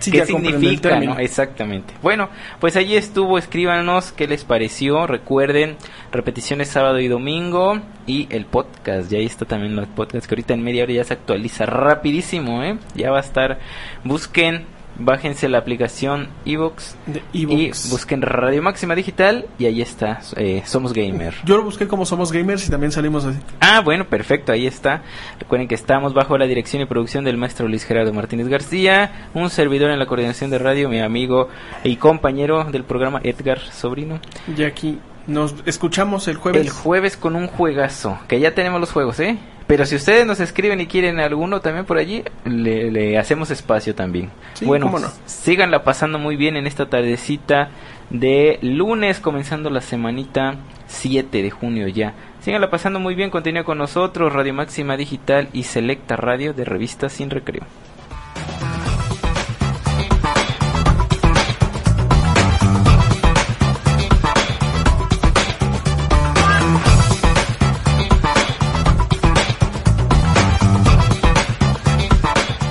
Sí, 0.00 0.12
¿Qué 0.12 0.24
significa? 0.26 1.00
no? 1.00 1.18
Exactamente. 1.18 1.92
Bueno, 2.02 2.28
pues 2.60 2.76
allí 2.76 2.96
estuvo, 2.96 3.36
escríbanos 3.36 4.12
qué 4.12 4.28
les 4.28 4.44
pareció. 4.44 5.08
Recuerden, 5.08 5.76
repeticiones 6.12 6.68
sábado 6.68 7.00
y 7.00 7.08
domingo 7.08 7.80
y 8.06 8.28
el 8.30 8.46
podcast. 8.46 9.10
Ya 9.10 9.18
ahí 9.18 9.26
está 9.26 9.44
también 9.44 9.74
los 9.74 9.88
podcasts 9.88 10.28
que 10.28 10.34
ahorita 10.34 10.54
en 10.54 10.62
media 10.62 10.84
hora 10.84 10.92
ya 10.92 11.04
se 11.04 11.14
actualiza 11.14 11.66
rapidísimo, 11.66 12.62
¿eh? 12.62 12.78
Ya 12.94 13.10
va 13.10 13.18
a 13.18 13.22
estar. 13.22 13.58
Busquen, 14.04 14.66
bájense 14.98 15.48
la 15.48 15.58
aplicación 15.58 16.28
Evox 16.44 16.96
y 17.32 17.46
busquen 17.90 18.22
Radio 18.22 18.62
Máxima 18.62 18.94
Digital 18.94 19.46
y 19.58 19.66
ahí 19.66 19.80
está. 19.80 20.20
eh, 20.36 20.62
Somos 20.66 20.92
Gamer. 20.92 21.34
Yo 21.44 21.56
lo 21.56 21.62
busqué 21.64 21.86
como 21.88 22.04
Somos 22.04 22.32
Gamers 22.32 22.66
y 22.66 22.70
también 22.70 22.92
salimos 22.92 23.24
así. 23.24 23.38
Ah, 23.60 23.80
bueno, 23.80 24.04
perfecto, 24.06 24.52
ahí 24.52 24.66
está. 24.66 25.02
Recuerden 25.38 25.68
que 25.68 25.74
estamos 25.74 26.14
bajo 26.14 26.36
la 26.38 26.46
dirección 26.46 26.82
y 26.82 26.86
producción 26.86 27.24
del 27.24 27.36
maestro 27.36 27.68
Luis 27.68 27.84
Gerardo 27.84 28.12
Martínez 28.12 28.48
García, 28.48 29.28
un 29.34 29.50
servidor 29.50 29.90
en 29.90 29.98
la 29.98 30.06
coordinación 30.06 30.50
de 30.50 30.58
radio, 30.58 30.88
mi 30.88 31.00
amigo 31.00 31.48
y 31.84 31.96
compañero 31.96 32.64
del 32.64 32.84
programa 32.84 33.20
Edgar 33.22 33.60
Sobrino. 33.60 34.20
Y 34.56 34.62
aquí 34.64 34.98
nos 35.26 35.54
escuchamos 35.66 36.26
el 36.28 36.36
jueves. 36.36 36.62
El 36.62 36.70
jueves 36.70 37.16
con 37.16 37.36
un 37.36 37.46
juegazo, 37.46 38.18
que 38.28 38.40
ya 38.40 38.54
tenemos 38.54 38.80
los 38.80 38.90
juegos, 38.92 39.20
¿eh? 39.20 39.38
Pero 39.68 39.84
si 39.84 39.96
ustedes 39.96 40.26
nos 40.26 40.40
escriben 40.40 40.80
y 40.80 40.86
quieren 40.86 41.20
alguno 41.20 41.60
también 41.60 41.84
por 41.84 41.98
allí, 41.98 42.24
le, 42.46 42.90
le 42.90 43.18
hacemos 43.18 43.50
espacio 43.50 43.94
también. 43.94 44.30
Sí, 44.54 44.64
bueno, 44.64 44.90
no. 44.90 45.08
síganla 45.26 45.84
pasando 45.84 46.18
muy 46.18 46.36
bien 46.36 46.56
en 46.56 46.66
esta 46.66 46.88
tardecita 46.88 47.68
de 48.08 48.58
lunes, 48.62 49.20
comenzando 49.20 49.68
la 49.68 49.82
semanita 49.82 50.56
7 50.86 51.42
de 51.42 51.50
junio 51.50 51.86
ya. 51.86 52.14
Síganla 52.40 52.70
pasando 52.70 52.98
muy 52.98 53.14
bien, 53.14 53.28
continúe 53.28 53.64
con 53.64 53.76
nosotros, 53.76 54.32
Radio 54.32 54.54
Máxima 54.54 54.96
Digital 54.96 55.50
y 55.52 55.64
Selecta 55.64 56.16
Radio 56.16 56.54
de 56.54 56.64
Revista 56.64 57.10
Sin 57.10 57.28
Recreo. 57.28 57.64